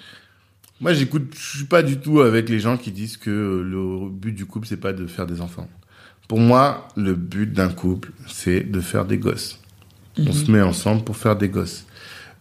Moi, 0.82 0.94
j'écoute, 0.94 1.34
je 1.38 1.58
suis 1.58 1.66
pas 1.66 1.84
du 1.84 1.98
tout 2.00 2.22
avec 2.22 2.48
les 2.48 2.60
gens 2.60 2.78
qui 2.78 2.92
disent 2.94 3.18
que 3.18 3.30
le 3.30 4.10
but 4.10 4.32
du 4.32 4.46
couple, 4.46 4.66
c'est 4.66 4.78
pas 4.80 4.94
de 4.94 5.08
faire 5.08 5.26
des 5.28 5.42
enfants. 5.42 5.68
Pour 6.30 6.40
moi, 6.40 6.88
le 6.96 7.16
but 7.16 7.52
d'un 7.52 7.68
couple, 7.70 8.12
c'est 8.28 8.62
de 8.62 8.80
faire 8.80 9.04
des 9.06 9.18
gosses. 9.18 9.60
On 10.18 10.24
Mhm. 10.24 10.32
se 10.34 10.52
met 10.52 10.62
ensemble 10.62 11.04
pour 11.04 11.18
faire 11.18 11.36
des 11.36 11.50
gosses. 11.50 11.86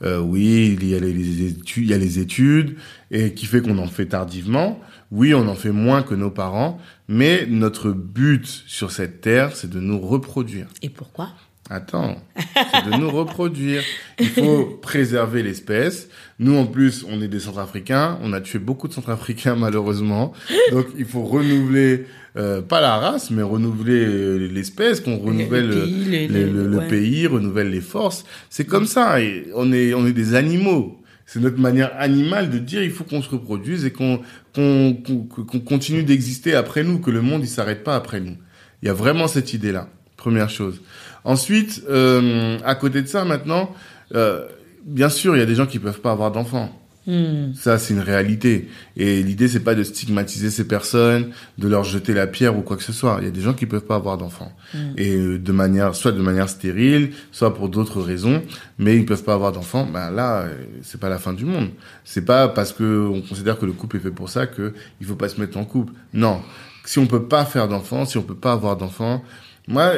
Euh, 0.04 0.20
oui, 0.20 0.76
il 0.81 0.88
y 0.88 0.94
a 0.94 1.00
les, 1.00 1.12
les 1.12 1.46
études, 1.48 1.83
il 1.85 1.90
y 1.90 1.94
a 1.94 1.98
les 1.98 2.20
études, 2.20 2.76
et 3.11 3.35
qui 3.35 3.46
fait 3.46 3.61
qu'on 3.61 3.78
en 3.78 3.88
fait 3.88 4.07
tardivement. 4.07 4.78
Oui, 5.11 5.35
on 5.35 5.48
en 5.48 5.57
fait 5.57 5.72
moins 5.72 6.02
que 6.04 6.14
nos 6.14 6.31
parents, 6.31 6.78
mais 7.09 7.44
notre 7.46 7.90
but 7.90 8.46
sur 8.46 8.92
cette 8.92 9.20
terre, 9.20 9.57
c'est 9.57 9.70
de 9.70 9.81
nous 9.81 9.98
reproduire. 9.98 10.68
Et 10.83 10.90
pourquoi? 10.90 11.31
Attends, 11.70 12.16
c'est 12.54 12.90
de 12.90 12.96
nous 12.96 13.11
reproduire. 13.11 13.83
Il 14.18 14.28
faut 14.28 14.64
préserver 14.81 15.42
l'espèce. 15.42 16.09
Nous, 16.38 16.57
en 16.57 16.64
plus, 16.66 17.04
on 17.09 17.20
est 17.20 17.28
des 17.28 17.40
Centrafricains. 17.40 18.18
On 18.22 18.33
a 18.33 18.40
tué 18.40 18.59
beaucoup 18.59 18.88
de 18.88 18.94
Centrafricains, 18.94 19.54
malheureusement. 19.59 20.33
Donc, 20.72 20.87
il 20.98 21.04
faut 21.04 21.22
renouveler, 21.24 22.07
euh, 22.38 22.62
pas 22.62 22.81
la 22.81 22.96
race, 22.96 23.31
mais 23.31 23.42
renouveler 23.42 24.02
euh, 24.07 24.48
l'espèce, 24.50 25.00
qu'on 25.00 25.18
renouvelle 25.18 25.68
le 25.68 25.83
pays, 25.85 26.04
les- 26.07 26.26
le, 26.28 26.50
le- 26.50 26.66
le 26.68 26.78
ouais. 26.78 26.88
pays, 26.88 27.26
renouvelle 27.26 27.68
les 27.70 27.83
forces. 27.83 28.24
C'est 28.48 28.64
comme 28.64 28.87
ça. 28.87 29.20
Et 29.20 29.46
on 29.54 29.70
est, 29.72 29.92
on 29.92 30.07
est 30.07 30.12
des 30.14 30.35
animaux. 30.35 31.02
C'est 31.26 31.40
notre 31.40 31.59
manière 31.59 31.90
animale 31.98 32.48
de 32.48 32.57
dire 32.59 32.83
il 32.83 32.90
faut 32.90 33.04
qu'on 33.04 33.20
se 33.20 33.28
reproduise 33.28 33.85
et 33.85 33.90
qu'on 33.90 34.20
qu'on 34.54 34.94
qu'on 34.94 35.61
continue 35.61 36.02
d'exister 36.02 36.54
après 36.54 36.83
nous, 36.85 36.98
que 37.00 37.11
le 37.11 37.20
monde 37.20 37.42
il 37.42 37.48
s'arrête 37.48 37.85
pas 37.85 37.94
après 37.96 38.20
nous. 38.20 38.37
Il 38.83 38.87
y 38.87 38.88
a 38.88 38.94
vraiment 38.94 39.28
cette 39.28 39.52
idée-là. 39.52 39.90
Première 40.16 40.48
chose. 40.48 40.81
Ensuite, 41.24 41.83
euh, 41.88 42.59
à 42.64 42.74
côté 42.74 43.02
de 43.02 43.07
ça, 43.07 43.24
maintenant, 43.24 43.74
euh, 44.14 44.46
bien 44.85 45.09
sûr, 45.09 45.37
il 45.37 45.40
y 45.40 45.42
a 45.42 45.46
des 45.46 45.54
gens 45.54 45.66
qui 45.66 45.78
peuvent 45.78 46.00
pas 46.00 46.12
avoir 46.12 46.33
d'enfants. 46.33 46.72
Hmm. 47.09 47.54
Ça, 47.54 47.78
c'est 47.78 47.94
une 47.94 48.00
réalité. 48.00 48.68
Et 48.94 49.22
l'idée, 49.22 49.48
c'est 49.48 49.64
pas 49.64 49.74
de 49.74 49.83
stigmatiser 49.83 50.50
ces 50.50 50.68
personnes, 50.68 51.31
de 51.57 51.66
leur 51.66 51.83
jeter 51.83 52.12
la 52.12 52.26
pierre 52.26 52.57
ou 52.59 52.61
quoi 52.61 52.76
que 52.76 52.83
ce 52.83 52.92
soit. 52.92 53.16
Il 53.20 53.24
y 53.24 53.28
a 53.28 53.31
des 53.31 53.40
gens 53.40 53.54
qui 53.54 53.64
peuvent 53.64 53.87
pas 53.87 53.94
avoir 53.94 54.18
d'enfants. 54.18 54.52
Et 54.98 55.16
euh, 55.16 55.38
de 55.38 55.52
manière, 55.52 55.94
soit 55.94 56.12
de 56.12 56.20
manière 56.20 56.50
stérile, 56.50 57.12
soit 57.33 57.54
pour 57.54 57.70
d'autres 57.70 58.02
raisons, 58.02 58.42
mais 58.78 58.94
ils 58.94 59.07
peuvent 59.07 59.24
pas 59.24 59.33
avoir 59.33 59.52
d'enfants. 59.52 59.88
Ben 59.90 60.11
là, 60.11 60.42
euh, 60.42 60.64
c'est 60.83 61.00
pas 61.00 61.09
la 61.09 61.16
fin 61.16 61.33
du 61.33 61.46
monde. 61.46 61.70
C'est 62.04 62.26
pas 62.26 62.46
parce 62.46 62.74
que 62.74 63.09
on 63.09 63.22
considère 63.22 63.59
que 63.59 63.64
le 63.64 63.72
couple 63.72 63.96
est 63.96 64.00
fait 64.00 64.11
pour 64.11 64.28
ça 64.28 64.46
que 64.46 64.74
il 65.00 65.07
faut 65.07 65.16
pas 65.16 65.31
se 65.31 65.40
mettre 65.40 65.57
en 65.57 65.64
couple. 65.64 65.94
Non. 66.12 66.42
Si 66.85 66.98
on 66.98 67.07
peut 67.07 67.24
pas 67.24 67.46
faire 67.46 67.68
d'enfants, 67.68 68.04
si 68.04 68.18
on 68.18 68.22
peut 68.22 68.35
pas 68.35 68.52
avoir 68.52 68.76
d'enfants, 68.76 69.24
moi, 69.66 69.92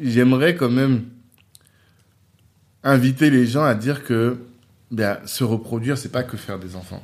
j'aimerais 0.00 0.56
quand 0.56 0.70
même 0.70 1.04
inviter 2.82 3.30
les 3.30 3.46
gens 3.46 3.64
à 3.64 3.74
dire 3.74 4.04
que 4.04 4.36
ben, 4.90 5.18
se 5.26 5.44
reproduire, 5.44 5.98
c'est 5.98 6.12
pas 6.12 6.22
que 6.22 6.36
faire 6.36 6.58
des 6.58 6.76
enfants. 6.76 7.02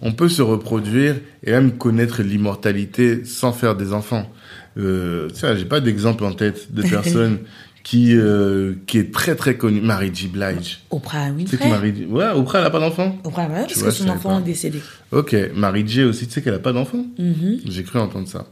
On 0.00 0.12
peut 0.12 0.28
se 0.28 0.42
reproduire 0.42 1.16
et 1.44 1.52
même 1.52 1.78
connaître 1.78 2.22
l'immortalité 2.22 3.24
sans 3.24 3.52
faire 3.52 3.76
des 3.76 3.92
enfants. 3.92 4.28
Euh, 4.76 5.28
j'ai 5.56 5.64
pas 5.64 5.80
d'exemple 5.80 6.24
en 6.24 6.32
tête 6.32 6.72
de 6.74 6.82
personne 6.88 7.38
qui 7.82 8.14
euh, 8.16 8.74
qui 8.86 8.98
est 8.98 9.12
très 9.12 9.34
très 9.34 9.56
connue. 9.56 9.80
Mary 9.80 10.10
J. 10.14 10.28
Blige. 10.28 10.80
Oprah 10.90 11.28
Tu 11.36 11.46
sais 11.46 11.56
que 11.56 11.64
Winfrey. 11.64 12.06
Ouais, 12.08 12.30
Oprah 12.34 12.60
elle 12.60 12.66
a 12.66 12.70
pas 12.70 12.78
d'enfant. 12.80 13.18
Oprah, 13.24 13.46
ouais, 13.48 13.62
parce 13.62 13.78
vois, 13.78 13.88
que 13.88 13.94
son 13.94 14.08
enfant 14.08 14.38
est 14.40 14.44
décédé. 14.44 14.78
Ok, 15.10 15.34
Marie 15.54 15.86
J 15.86 16.04
aussi, 16.04 16.26
tu 16.26 16.32
sais 16.34 16.42
qu'elle 16.42 16.54
a 16.54 16.58
pas 16.60 16.72
d'enfant. 16.72 17.04
Mhm. 17.18 17.58
J'ai 17.66 17.82
cru 17.82 17.98
entendre 17.98 18.28
ça. 18.28 18.46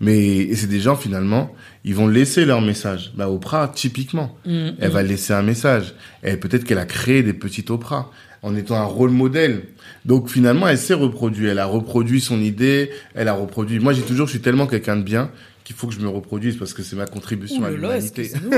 Mais 0.00 0.18
et 0.38 0.54
c'est 0.54 0.66
des 0.68 0.80
gens 0.80 0.96
finalement, 0.96 1.52
ils 1.84 1.94
vont 1.94 2.06
laisser 2.08 2.44
leur 2.44 2.60
message. 2.60 3.12
Bah 3.16 3.28
Oprah, 3.28 3.68
typiquement, 3.74 4.36
Mhm. 4.46 4.76
elle 4.80 4.90
va 4.90 5.02
laisser 5.02 5.32
un 5.32 5.42
message. 5.42 5.94
Et 6.22 6.36
peut-être 6.36 6.64
qu'elle 6.64 6.78
a 6.78 6.86
créé 6.86 7.22
des 7.22 7.32
petites 7.32 7.70
Oprah 7.70 8.10
en 8.42 8.54
étant 8.54 8.76
un 8.76 8.84
rôle 8.84 9.10
modèle. 9.10 9.62
Donc 10.04 10.28
finalement, 10.30 10.68
elle 10.68 10.78
s'est 10.78 10.94
reproduite. 10.94 11.48
Elle 11.50 11.58
a 11.58 11.66
reproduit 11.66 12.20
son 12.20 12.40
idée. 12.40 12.90
Elle 13.16 13.26
a 13.26 13.32
reproduit. 13.32 13.80
Moi, 13.80 13.92
j'ai 13.92 14.02
toujours, 14.02 14.26
je 14.26 14.32
suis 14.32 14.40
tellement 14.40 14.68
quelqu'un 14.68 14.96
de 14.96 15.02
bien 15.02 15.30
qu'il 15.66 15.74
faut 15.74 15.88
que 15.88 15.94
je 15.94 15.98
me 15.98 16.08
reproduise 16.08 16.56
parce 16.56 16.72
que 16.72 16.82
c'est 16.84 16.94
ma 16.94 17.06
contribution 17.06 17.60
Ouh 17.60 17.64
à 17.64 17.70
l'humanité. 17.70 18.22
excuse-nous. 18.22 18.52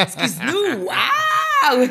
Excuse-nous. 0.00 0.84
Waouh 0.86 1.88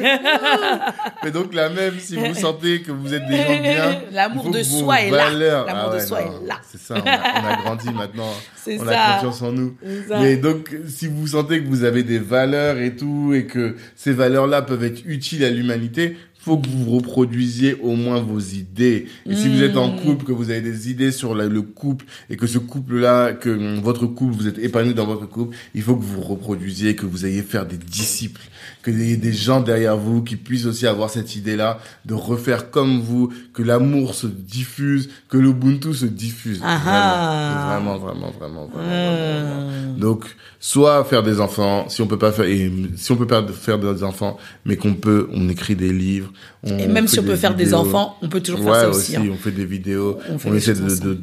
Mais 1.23 1.31
donc 1.31 1.53
là 1.53 1.69
même, 1.69 1.93
si 1.99 2.15
vous 2.15 2.33
sentez 2.33 2.81
que 2.81 2.91
vous 2.91 3.13
êtes 3.13 3.27
des 3.27 3.37
gens 3.37 3.61
bien, 3.61 4.01
L'amour 4.11 4.49
de 4.49 4.63
soi 4.63 5.01
est 5.01 5.11
là. 5.11 5.29
L'amour 5.31 5.65
Ah 5.67 5.89
de 5.89 5.93
ouais, 5.95 6.05
soi 6.05 6.21
non, 6.21 6.43
est 6.43 6.47
là. 6.47 6.59
C'est 6.71 6.79
ça, 6.79 6.95
on 6.95 7.07
a, 7.07 7.41
on 7.41 7.47
a 7.47 7.55
grandi 7.57 7.89
maintenant. 7.93 8.31
C'est 8.55 8.79
on 8.79 8.85
ça. 8.85 9.03
a 9.03 9.13
confiance 9.15 9.41
en 9.43 9.51
nous. 9.51 9.75
Ça. 10.07 10.19
Mais 10.19 10.37
donc, 10.37 10.75
si 10.87 11.07
vous 11.07 11.27
sentez 11.27 11.61
que 11.63 11.67
vous 11.67 11.83
avez 11.83 12.01
des 12.03 12.19
valeurs 12.19 12.77
et 12.77 12.95
tout, 12.95 13.33
et 13.35 13.45
que 13.45 13.75
ces 13.95 14.13
valeurs-là 14.13 14.61
peuvent 14.63 14.83
être 14.83 15.01
utiles 15.05 15.43
à 15.43 15.49
l'humanité, 15.49 16.17
faut 16.43 16.57
que 16.57 16.67
vous 16.67 16.91
reproduisiez 16.97 17.75
au 17.81 17.95
moins 17.95 18.19
vos 18.19 18.39
idées. 18.39 19.05
Et 19.29 19.35
si 19.35 19.47
vous 19.47 19.63
êtes 19.63 19.77
en 19.77 19.93
Mm. 19.95 19.99
couple, 20.01 20.25
que 20.25 20.31
vous 20.33 20.49
avez 20.49 20.59
des 20.61 20.89
idées 20.91 21.11
sur 21.11 21.35
la- 21.35 21.47
le 21.47 21.61
couple, 21.61 22.05
et 22.29 22.35
que 22.35 22.47
ce 22.47 22.57
couple-là, 22.57 23.31
que 23.31 23.79
votre 23.79 24.07
couple, 24.07 24.33
vous 24.33 24.47
êtes 24.47 24.57
épanoui 24.59 24.93
dans 24.93 25.05
votre 25.05 25.25
couple, 25.27 25.55
il 25.73 25.81
faut 25.81 25.95
que 25.95 26.03
vous 26.03 26.19
reproduisiez, 26.21 26.95
que 26.95 27.05
vous 27.05 27.25
ayez 27.25 27.43
faire 27.43 27.65
des 27.65 27.77
disciples, 27.77 28.41
que 28.83 28.91
des 28.91 29.33
gens 29.33 29.61
derrière 29.61 29.97
vous 29.97 30.21
qui 30.21 30.35
puissent 30.35 30.65
aussi 30.67 30.85
avoir 30.85 31.09
cette 31.09 31.35
idée-là 31.35 31.79
de 32.05 32.13
refaire 32.13 32.69
comme 32.69 32.99
vous, 32.99 33.33
que 33.53 33.63
l'amour 33.63 34.13
se 34.13 34.27
diffuse, 34.27 35.09
que 35.29 35.37
l'Ubuntu 35.37 35.93
se 35.93 36.05
diffuse. 36.05 36.59
Ah 36.63 36.79
ah. 36.85 37.67
Vraiment, 37.79 37.97
vraiment, 37.97 38.31
vraiment, 38.31 38.31
vraiment, 38.31 38.67
vraiment, 38.67 38.83
Euh. 38.91 39.69
vraiment. 39.71 39.97
Donc, 39.97 40.25
soit 40.59 41.03
faire 41.05 41.23
des 41.23 41.39
enfants, 41.39 41.87
si 41.89 42.01
on 42.01 42.07
peut 42.07 42.17
pas 42.19 42.31
faire, 42.31 42.45
et 42.45 42.71
si 42.97 43.11
on 43.11 43.15
peut 43.15 43.25
pas 43.27 43.45
faire 43.47 43.79
des 43.79 44.03
enfants, 44.03 44.37
mais 44.65 44.75
qu'on 44.75 44.93
peut, 44.95 45.29
on 45.33 45.47
écrit 45.49 45.75
des 45.75 45.93
livres. 45.93 46.31
On 46.63 46.77
Et 46.77 46.87
même 46.87 47.07
si 47.07 47.19
on 47.19 47.23
peut 47.23 47.35
faire 47.37 47.55
des 47.55 47.73
enfants, 47.73 48.17
on 48.21 48.27
peut 48.29 48.41
toujours 48.41 48.59
ouais, 48.65 48.71
faire 48.73 48.81
ça 48.81 48.89
aussi. 48.89 49.15
hein. 49.15 49.23
on 49.31 49.37
fait 49.37 49.51
des 49.51 49.65
vidéos, 49.65 50.19
On 50.45 50.53
essaie 50.53 50.73
de, 50.73 50.93
de 50.99 51.21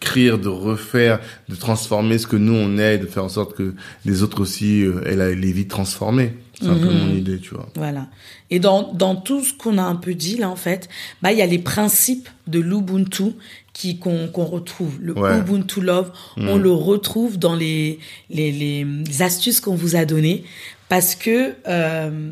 de 0.00 0.48
refaire, 0.48 1.20
de 1.48 1.54
transformer 1.56 2.16
ce 2.18 2.26
que 2.26 2.36
nous 2.36 2.54
on 2.54 2.78
est, 2.78 2.96
de 2.98 3.06
faire 3.06 3.24
en 3.24 3.28
sorte 3.28 3.54
que 3.56 3.74
les 4.04 4.22
autres 4.22 4.40
aussi 4.40 4.82
euh, 4.84 5.00
la- 5.14 5.34
les 5.34 5.52
vies 5.52 5.66
transformées. 5.66 6.34
C'est 6.58 6.68
un 6.68 6.74
peu 6.74 6.86
Mhm. 6.90 6.98
mon 7.08 7.14
idée, 7.14 7.38
tu 7.38 7.50
vois. 7.54 7.68
Voilà. 7.74 8.06
Et 8.48 8.58
dans, 8.60 8.92
dans 8.94 9.14
tout 9.14 9.44
ce 9.44 9.52
qu'on 9.52 9.76
a 9.76 9.82
un 9.82 9.96
peu 9.96 10.14
dit 10.14 10.36
là, 10.38 10.48
en 10.48 10.56
fait, 10.56 10.88
bah, 11.20 11.32
il 11.32 11.38
y 11.38 11.42
a 11.42 11.46
les 11.46 11.58
principes 11.58 12.28
de 12.46 12.60
l'Ubuntu 12.60 13.32
qui 13.74 13.98
qu'on 13.98 14.28
qu'on 14.28 14.44
retrouve. 14.46 14.96
Le 15.00 15.12
Ouais. 15.18 15.38
Ubuntu 15.38 15.82
Love, 15.82 16.10
on 16.38 16.56
le 16.56 16.70
retrouve 16.70 17.38
dans 17.38 17.54
les, 17.54 17.98
les, 18.30 18.52
les, 18.52 18.84
les 18.84 19.22
astuces 19.22 19.60
qu'on 19.60 19.74
vous 19.74 19.96
a 19.96 20.04
données. 20.06 20.44
Parce 20.88 21.14
que 21.14 21.52
euh, 21.68 22.30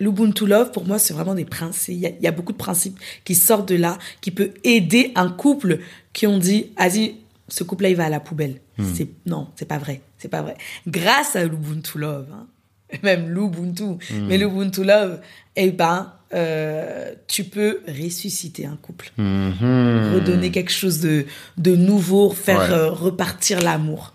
l'Ubuntu 0.00 0.46
Love, 0.46 0.72
pour 0.72 0.84
moi, 0.86 0.98
c'est 0.98 1.14
vraiment 1.14 1.34
des 1.34 1.44
principes. 1.44 1.94
Il 1.94 2.00
y, 2.00 2.06
a, 2.06 2.10
il 2.10 2.22
y 2.22 2.26
a 2.26 2.32
beaucoup 2.32 2.52
de 2.52 2.58
principes 2.58 2.98
qui 3.24 3.34
sortent 3.34 3.68
de 3.68 3.76
là, 3.76 3.98
qui 4.20 4.30
peut 4.30 4.52
aider 4.64 5.12
un 5.14 5.30
couple 5.30 5.78
qui 6.12 6.26
ont 6.26 6.38
dit, 6.38 6.72
vas-y, 6.78 7.16
ce 7.48 7.64
couple-là, 7.64 7.90
il 7.90 7.96
va 7.96 8.06
à 8.06 8.08
la 8.10 8.20
poubelle. 8.20 8.60
C'est 8.94 9.08
Non, 9.24 9.48
c'est 9.56 9.66
pas 9.68 9.78
vrai. 9.78 10.02
C'est 10.18 10.28
pas 10.28 10.42
vrai. 10.42 10.56
Grâce 10.86 11.34
à 11.36 11.44
l'Ubuntu 11.44 11.98
Love, 11.98 12.26
hein, 12.32 12.46
même 13.02 13.28
l'Ubuntu, 13.28 13.96
mais 14.28 14.36
l'Ubuntu 14.38 14.84
Love, 14.84 15.20
eh 15.56 15.70
ben, 15.70 16.12
euh, 16.34 17.14
tu 17.28 17.44
peux 17.44 17.80
ressusciter 17.88 18.66
un 18.66 18.76
couple, 18.76 19.12
Mhm. 19.16 20.12
redonner 20.14 20.50
quelque 20.50 20.72
chose 20.72 21.00
de, 21.00 21.24
de 21.56 21.76
nouveau, 21.76 22.30
faire 22.30 22.58
Ouais. 22.58 22.70
euh, 22.72 22.90
repartir 22.90 23.60
l'amour. 23.62 24.12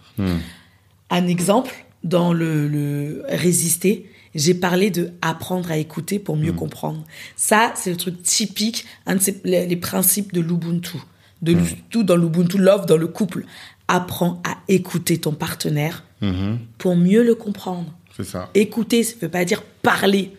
Un 1.10 1.28
exemple, 1.28 1.74
dans 2.04 2.34
le, 2.34 2.67
le 2.67 3.24
résister, 3.30 4.11
j'ai 4.36 4.54
parlé 4.54 4.89
de 4.91 5.12
apprendre 5.22 5.70
à 5.72 5.78
écouter 5.78 6.20
pour 6.20 6.38
mieux 6.38 6.54
comprendre. 6.54 7.04
Ça, 7.36 7.74
c'est 7.76 7.89
le 7.91 7.98
truc 7.98 8.22
typique, 8.24 8.86
un 9.06 9.15
de 9.15 9.22
ces- 9.22 9.41
les, 9.44 9.65
les 9.67 9.76
principes 9.76 10.34
de 10.34 10.41
l'Ubuntu. 10.41 10.98
De 11.41 11.54
Hmm. 11.56 11.65
tout 11.89 12.04
dans 12.04 12.15
l'Ubuntu 12.15 12.58
Love, 12.60 12.86
dans 12.86 12.98
le 12.98 13.08
couple. 13.08 13.46
Apprends 13.88 14.41
à 14.48 14.58
écouter 14.67 15.17
ton 15.17 15.34
partenaire 15.34 16.04
Mhm. 16.22 16.60
pour 16.78 16.96
mieux 16.96 17.24
le 17.24 17.34
comprendre. 17.36 17.91
C'est 18.15 18.24
ça. 18.26 18.50
Écouter, 18.54 19.04
ça 19.04 19.15
veut 19.22 19.28
pas 19.30 19.44
dire 19.44 19.63
parler. 19.82 20.32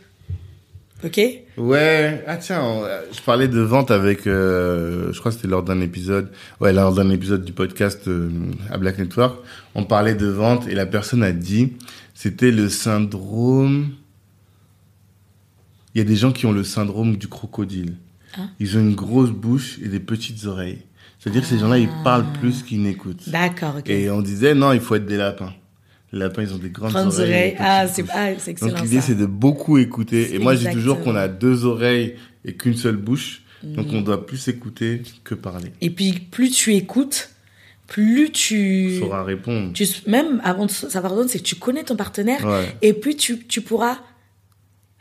Ok? 1.05 1.21
Ouais, 1.57 2.23
ah 2.29 2.37
tiens, 2.37 2.63
on- 2.63 2.85
euh, 2.85 3.01
je 3.13 3.21
parlais 3.23 3.49
de 3.49 3.59
vente 3.61 3.91
avec, 3.91 4.29
euh, 4.29 5.13
je 5.13 5.19
crois 5.19 5.33
que 5.33 5.37
c'était 5.37 5.49
lors 5.49 5.65
d'un 5.65 5.81
épisode, 5.81 6.31
ouais, 6.61 6.73
lors 6.73 6.95
d'un 6.95 7.11
épisode 7.11 7.45
du 7.45 7.53
podcast 7.53 8.07
euh, 8.07 8.31
à 8.71 8.79
Black 8.79 8.99
Network, 8.99 9.41
on 9.75 9.83
parlait 9.85 10.15
de 10.15 10.29
vente 10.29 10.69
et 10.69 10.75
la 10.77 10.87
personne 10.87 11.25
a 11.25 11.33
dit, 11.33 11.73
c'était 12.23 12.53
le 12.53 12.69
syndrome, 12.69 13.91
il 15.93 15.99
y 15.99 16.01
a 16.01 16.05
des 16.05 16.15
gens 16.15 16.31
qui 16.31 16.47
ont 16.47 16.53
le 16.53 16.63
syndrome 16.63 17.17
du 17.17 17.27
crocodile. 17.27 17.97
Ah. 18.39 18.43
Ils 18.61 18.79
ont 18.79 18.81
une 18.81 18.95
grosse 18.95 19.31
bouche 19.31 19.81
et 19.83 19.89
des 19.89 19.99
petites 19.99 20.45
oreilles. 20.45 20.79
C'est-à-dire 21.19 21.43
que 21.43 21.49
ces 21.49 21.59
gens-là, 21.59 21.79
ils 21.79 21.89
parlent 22.05 22.33
plus 22.41 22.63
qu'ils 22.63 22.81
n'écoutent. 22.81 23.29
D'accord, 23.29 23.75
ok. 23.79 23.91
Et 23.91 24.09
on 24.09 24.23
disait, 24.23 24.55
non, 24.55 24.73
il 24.73 24.79
faut 24.79 24.95
être 24.95 25.05
des 25.05 25.17
lapins. 25.17 25.53
Les 26.13 26.21
lapins, 26.21 26.43
ils 26.43 26.55
ont 26.55 26.59
des 26.59 26.71
grandes 26.71 26.93
Grandes 26.93 27.15
oreilles. 27.15 27.57
Ah, 27.59 27.89
c'est 27.89 28.05
ah, 28.11 28.29
c'est 28.39 28.53
excellent. 28.53 28.71
Donc 28.71 28.83
l'idée 28.83 29.01
c'est 29.01 29.17
de 29.17 29.27
beaucoup 29.27 29.79
écouter. 29.79 30.33
Et 30.33 30.39
moi 30.39 30.55
je 30.55 30.69
dis 30.69 30.73
toujours 30.73 31.01
qu'on 31.01 31.17
a 31.17 31.27
deux 31.27 31.65
oreilles 31.65 32.15
et 32.45 32.55
qu'une 32.55 32.77
seule 32.77 32.99
bouche. 32.99 33.43
Donc 33.65 33.89
Mm. 33.89 33.97
on 33.97 34.01
doit 34.03 34.27
plus 34.27 34.47
écouter 34.47 35.03
que 35.25 35.35
parler. 35.35 35.73
Et 35.81 35.91
puis, 35.91 36.13
plus 36.13 36.51
tu 36.51 36.75
écoutes, 36.75 37.32
plus 37.93 38.33
tu. 38.33 38.99
Saura 38.99 39.23
répondre. 39.23 39.73
tu 39.75 39.87
même 40.07 40.41
avant 40.45 40.65
de 40.65 40.71
savoir 40.71 41.13
répondre, 41.13 41.29
c'est 41.31 41.41
que 41.41 41.45
tu 41.45 41.57
connais 41.57 41.85
ton 41.85 41.95
partenaire 41.95 42.43
Ouais. 42.43 42.65
et 42.81 42.95
puis 42.95 43.17
tu, 43.17 43.39
tu 43.47 43.61
pourras 43.61 43.99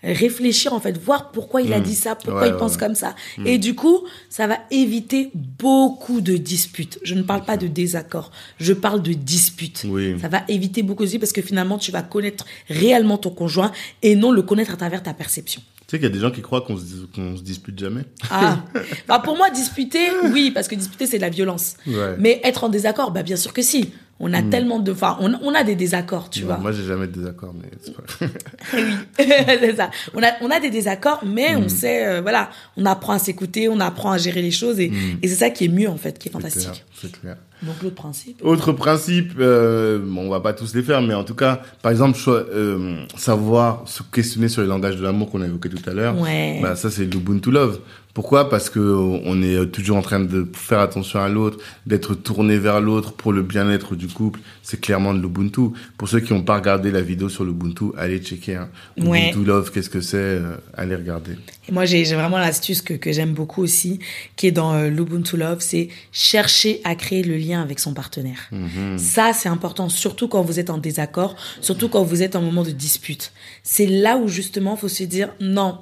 réfléchir 0.04 0.74
en 0.74 0.80
fait, 0.82 0.98
voir 0.98 1.32
pourquoi 1.32 1.62
il 1.62 1.72
a 1.74 1.80
dit 1.80 1.96
ça, 1.96 2.16
pourquoi 2.16 2.42
Ouais, 2.42 2.48
il 2.50 2.54
ouais, 2.54 2.60
pense 2.60 2.76
comme 2.76 2.96
ça. 2.96 3.16
Et 3.46 3.58
du 3.60 3.76
coup, 3.76 4.00
ça 4.30 4.46
va 4.48 4.58
éviter 4.72 5.30
beaucoup 5.36 6.22
de 6.22 6.36
disputes. 6.38 7.00
Je 7.04 7.14
ne 7.16 7.22
parle 7.22 7.46
pas 7.46 7.56
de 7.56 7.68
désaccords, 7.68 8.32
je 8.60 8.74
parle 8.74 9.02
de 9.02 9.14
disputes. 9.14 9.86
Oui. 9.88 10.16
Ça 10.20 10.28
va 10.28 10.42
éviter 10.50 10.82
beaucoup 10.84 11.04
de 11.04 11.06
disputes 11.06 11.22
parce 11.22 11.32
que 11.34 11.42
finalement, 11.42 11.78
tu 11.78 11.92
vas 11.92 12.02
connaître 12.02 12.46
réellement 12.68 13.18
ton 13.20 13.30
conjoint 13.30 13.72
et 14.02 14.16
non 14.16 14.32
le 14.32 14.42
connaître 14.42 14.74
à 14.74 14.78
travers 14.78 15.02
ta 15.04 15.14
perception. 15.14 15.62
Tu 15.92 15.98
sais 15.98 16.00
qu'il 16.00 16.08
y 16.08 16.12
a 16.12 16.16
des 16.16 16.22
gens 16.22 16.32
qui 16.32 16.42
croient 16.42 16.62
qu'on 16.62 16.78
se, 16.78 17.06
qu'on 17.14 17.36
se 17.36 17.42
dispute 17.42 17.78
jamais. 17.78 18.04
Ah, 18.30 18.64
bah 19.10 19.20
pour 19.22 19.36
moi, 19.36 19.50
disputer, 19.50 20.00
oui, 20.32 20.50
parce 20.50 20.70
que 20.70 20.76
disputer, 20.76 21.06
c'est 21.06 21.18
de 21.18 21.22
la 21.22 21.30
violence. 21.30 21.76
Ouais. 21.86 22.16
Mais 22.18 22.40
être 22.46 22.64
en 22.64 22.70
désaccord, 22.70 23.12
bah 23.12 23.24
bien 23.24 23.36
sûr 23.36 23.52
que 23.52 23.62
si. 23.62 23.92
On 24.24 24.34
a 24.34 24.42
tellement 24.44 24.80
de, 24.80 24.92
enfin, 24.92 25.18
on, 25.20 25.34
on 25.42 25.54
a 25.54 25.64
des 25.64 25.76
désaccords, 25.76 26.30
tu 26.30 26.42
Non, 26.42 26.48
vois. 26.48 26.58
Moi, 26.58 26.72
j'ai 26.72 26.84
jamais 26.84 27.08
de 27.08 27.14
désaccord, 27.14 27.54
mais 27.60 27.70
c'est 27.82 27.94
pas. 27.96 28.04
oui, 28.76 28.84
c'est 29.18 29.76
ça. 29.76 29.90
On 30.14 30.22
a, 30.22 30.32
on 30.42 30.50
a 30.52 30.60
des 30.60 30.70
désaccords, 30.70 31.24
mais 31.26 31.56
on 31.56 31.68
sait, 31.68 32.06
euh, 32.06 32.22
voilà, 32.22 32.52
on 32.78 32.86
apprend 32.86 33.14
à 33.14 33.20
s'écouter, 33.20 33.68
on 33.68 33.80
apprend 33.80 34.12
à 34.12 34.18
gérer 34.18 34.42
les 34.42 34.52
choses, 34.52 34.80
et, 34.80 34.92
et 35.22 35.28
c'est 35.28 35.36
ça 35.36 35.50
qui 35.50 35.66
est 35.66 35.70
mieux 35.70 35.90
en 35.90 35.98
fait, 35.98 36.20
qui 36.20 36.30
est 36.30 36.32
fantastique. 36.32 36.86
C'est 36.94 37.12
clair. 37.12 37.38
Donc 37.64 37.76
l'autre 37.84 37.96
principe? 37.96 38.44
Autre 38.44 38.72
principe, 38.72 39.34
euh, 39.40 40.00
bon, 40.04 40.22
on 40.22 40.30
va 40.30 40.40
pas 40.40 40.54
tous 40.54 40.74
les 40.74 40.82
faire, 40.82 41.02
mais 41.02 41.14
en 41.14 41.24
tout 41.24 41.36
cas, 41.36 41.62
par 41.84 41.92
exemple, 41.92 42.18
euh, 42.28 43.06
savoir 43.18 43.84
se 43.88 44.02
questionner 44.02 44.48
sur 44.48 44.64
les 44.64 44.68
langages 44.68 44.98
de 44.98 45.04
l'amour 45.04 45.30
qu'on 45.30 45.42
a 45.42 45.46
évoqué 45.46 45.70
tout 45.70 45.88
à 45.88 45.94
l'heure. 45.94 46.20
Ouais. 46.20 46.60
Bah, 46.62 46.76
ça, 46.76 46.90
c'est 46.90 47.06
l'Ubuntu 47.06 47.52
Love. 47.52 47.80
Pourquoi? 48.14 48.50
Parce 48.50 48.70
que 48.70 48.80
on 48.80 49.42
est 49.42 49.72
toujours 49.72 49.98
en 49.98 50.02
train 50.02 50.20
de 50.20 50.48
faire 50.54 50.80
attention 50.80 51.20
à 51.20 51.30
l'autre, 51.30 51.58
d'être 51.86 52.16
tourné 52.16 52.58
vers 52.58 52.82
l'autre 52.82 53.14
pour 53.14 53.32
le 53.32 53.42
bien-être 53.42 53.96
du 53.96 54.08
couple. 54.08 54.40
C'est 54.64 54.80
clairement 54.80 55.14
de 55.14 55.22
l'Ubuntu. 55.22 55.70
Pour 55.98 56.10
ceux 56.10 56.20
qui 56.20 56.34
n'ont 56.34 56.44
pas 56.44 56.56
regardé 56.56 56.92
la 56.92 57.02
vidéo 57.02 57.30
sur 57.30 57.44
l'Ubuntu, 57.44 57.86
allez 57.98 58.20
checker. 58.20 58.56
Hein. 58.56 58.70
Ouais. 58.98 59.30
Ubuntu 59.30 59.46
Love, 59.46 59.72
qu'est-ce 59.72 59.90
que 59.90 60.02
c'est? 60.02 60.18
Euh, 60.18 60.56
Allez 60.74 60.96
regarder. 60.96 61.34
Et 61.68 61.72
moi, 61.72 61.86
j'ai 61.86 62.04
vraiment 62.04 62.38
l'astuce 62.38 62.82
que, 62.82 62.94
que 62.94 63.12
j'aime 63.12 63.34
beaucoup 63.34 63.62
aussi, 63.62 64.00
qui 64.36 64.48
est 64.48 64.52
dans 64.52 64.74
euh, 64.74 64.90
l'Ubuntu 64.90 65.38
Love, 65.38 65.60
c'est 65.60 65.90
chercher 66.12 66.82
à 66.84 66.96
créer 66.96 67.24
le 67.24 67.38
lien 67.38 67.62
avec 67.62 67.80
son 67.80 67.94
partenaire. 67.94 68.40
Mhm. 68.52 68.98
Ça, 68.98 69.32
c'est 69.34 69.50
important, 69.50 69.90
surtout 69.90 70.28
quand 70.28 70.42
vous 70.42 70.60
êtes 70.60 70.70
en 70.70 70.78
désaccord, 70.78 71.36
surtout 71.62 71.90
quand 71.90 72.04
vous 72.04 72.24
êtes 72.24 72.36
en 72.36 72.42
moment 72.42 72.64
de 72.64 72.72
dispute. 72.72 73.32
C'est 73.64 73.86
là 73.86 74.18
où 74.18 74.28
justement, 74.28 74.76
faut 74.76 74.88
se 74.88 75.04
dire 75.04 75.30
non. 75.40 75.78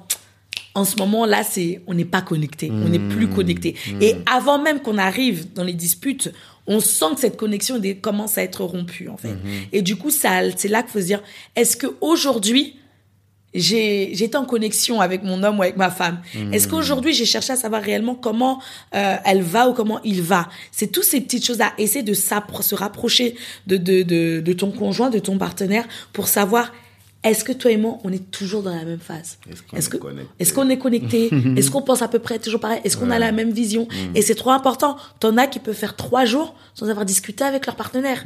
En 0.74 0.84
ce 0.84 0.96
moment 0.96 1.26
là, 1.26 1.42
c'est 1.42 1.80
on 1.86 1.94
n'est 1.94 2.04
pas 2.04 2.22
connecté, 2.22 2.70
on 2.70 2.88
n'est 2.88 2.98
plus 2.98 3.28
connecté. 3.28 3.74
Et 4.00 4.16
avant 4.26 4.58
même 4.58 4.80
qu'on 4.80 4.98
arrive 4.98 5.52
dans 5.52 5.64
les 5.64 5.72
disputes, 5.72 6.32
on 6.66 6.80
sent 6.80 7.14
que 7.14 7.20
cette 7.20 7.36
connexion 7.36 7.80
commence 8.00 8.38
à 8.38 8.42
être 8.42 8.62
rompue 8.64 9.08
en 9.08 9.16
fait. 9.16 9.36
Et 9.72 9.82
du 9.82 9.96
coup, 9.96 10.10
ça, 10.10 10.40
c'est 10.56 10.68
là 10.68 10.82
qu'il 10.82 10.92
faut 10.92 11.00
se 11.00 11.06
dire 11.06 11.22
est-ce 11.56 11.76
que 11.76 11.88
aujourd'hui 12.00 12.76
j'ai 13.52 14.10
j'étais 14.14 14.36
en 14.36 14.44
connexion 14.44 15.00
avec 15.00 15.24
mon 15.24 15.42
homme 15.42 15.58
ou 15.58 15.62
avec 15.62 15.76
ma 15.76 15.90
femme? 15.90 16.20
Est-ce 16.52 16.68
qu'aujourd'hui 16.68 17.12
j'ai 17.12 17.24
cherché 17.24 17.52
à 17.52 17.56
savoir 17.56 17.82
réellement 17.82 18.14
comment 18.14 18.62
euh, 18.94 19.16
elle 19.24 19.42
va 19.42 19.68
ou 19.68 19.72
comment 19.72 20.00
il 20.04 20.22
va? 20.22 20.48
C'est 20.70 20.92
toutes 20.92 21.04
ces 21.04 21.20
petites 21.20 21.44
choses 21.44 21.58
là. 21.58 21.72
Essayer 21.78 22.04
de 22.04 22.14
se 22.14 22.74
rapprocher 22.74 23.34
de, 23.66 23.76
de 23.76 24.02
de 24.02 24.40
de 24.40 24.52
ton 24.52 24.70
conjoint, 24.70 25.10
de 25.10 25.18
ton 25.18 25.36
partenaire 25.36 25.86
pour 26.12 26.28
savoir 26.28 26.72
est-ce 27.22 27.44
que 27.44 27.52
toi 27.52 27.70
et 27.70 27.76
moi 27.76 27.98
on 28.04 28.12
est 28.12 28.30
toujours 28.30 28.62
dans 28.62 28.74
la 28.74 28.84
même 28.84 28.98
phase 28.98 29.38
Est-ce 29.76 29.90
qu'on 29.90 30.08
est 30.08 30.26
est-ce 30.38 30.54
qu'on 30.54 30.68
est 30.70 30.78
connecté 30.78 31.30
Est-ce 31.56 31.70
qu'on 31.70 31.82
pense 31.82 32.00
à 32.00 32.08
peu 32.08 32.18
près 32.18 32.38
toujours 32.38 32.60
pareil 32.60 32.80
Est-ce 32.82 32.96
qu'on 32.96 33.10
a 33.10 33.18
la 33.18 33.30
même 33.30 33.50
vision 33.50 33.86
Et 34.14 34.22
c'est 34.22 34.34
trop 34.34 34.50
important. 34.50 34.96
T'en 35.18 35.36
as 35.36 35.46
qui 35.46 35.58
peuvent 35.58 35.74
faire 35.74 35.96
trois 35.96 36.24
jours 36.24 36.54
sans 36.74 36.88
avoir 36.88 37.04
discuté 37.04 37.44
avec 37.44 37.66
leur 37.66 37.76
partenaire. 37.76 38.24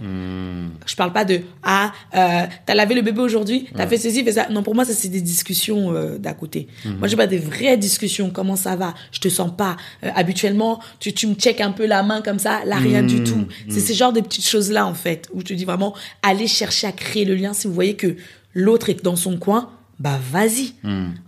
Je 0.87 0.95
parle 0.95 1.13
pas 1.13 1.25
de 1.25 1.41
ah 1.65 1.93
euh, 2.15 2.47
t'as 2.67 2.75
lavé 2.75 2.95
le 2.95 3.03
bébé 3.03 3.21
aujourd'hui, 3.21 3.67
t'as 3.75 3.87
fait 3.89 3.97
ceci, 3.97 4.23
fait 4.23 4.33
ça. 4.33 4.49
Non 4.49 4.63
pour 4.63 4.77
moi 4.77 4.85
ça 4.85 4.93
c'est 4.93 5.09
des 5.09 5.21
discussions 5.21 5.93
euh, 5.93 6.19
d'à 6.19 6.33
côté. 6.33 6.69
Moi 6.85 7.09
j'ai 7.09 7.17
pas 7.17 7.27
des 7.27 7.39
vraies 7.39 7.77
discussions. 7.77 8.31
Comment 8.31 8.57
ça 8.57 8.77
va? 8.77 8.95
Je 9.11 9.19
te 9.19 9.29
sens 9.29 9.51
pas. 9.57 9.77
Euh, 10.05 10.11
habituellement 10.15 10.79
tu 11.01 11.13
tu 11.13 11.27
me 11.27 11.35
check 11.35 11.61
un 11.61 11.73
peu 11.73 11.87
la 11.87 12.05
main 12.05 12.23
comme 12.23 12.39
ça, 12.39 12.65
là 12.65 12.77
rien 12.77 13.03
du 13.03 13.25
tout. 13.25 13.47
C'est 13.69 13.81
ce 13.81 13.93
genre 13.93 14.13
de 14.13 14.21
petites 14.21 14.47
choses 14.47 14.71
là 14.71 14.87
en 14.87 14.95
fait 14.95 15.29
où 15.33 15.41
je 15.41 15.47
te 15.47 15.55
dis 15.55 15.65
vraiment 15.65 15.95
allez 16.23 16.47
chercher 16.47 16.87
à 16.87 16.93
créer 16.93 17.25
le 17.25 17.35
lien 17.35 17.55
si 17.55 17.67
vous 17.67 17.75
voyez 17.75 17.97
que 17.97 18.17
l'autre 18.55 18.89
est 18.89 19.05
dans 19.05 19.17
son 19.17 19.37
coin. 19.37 19.71
Bah 20.01 20.19
vas-y, 20.33 20.75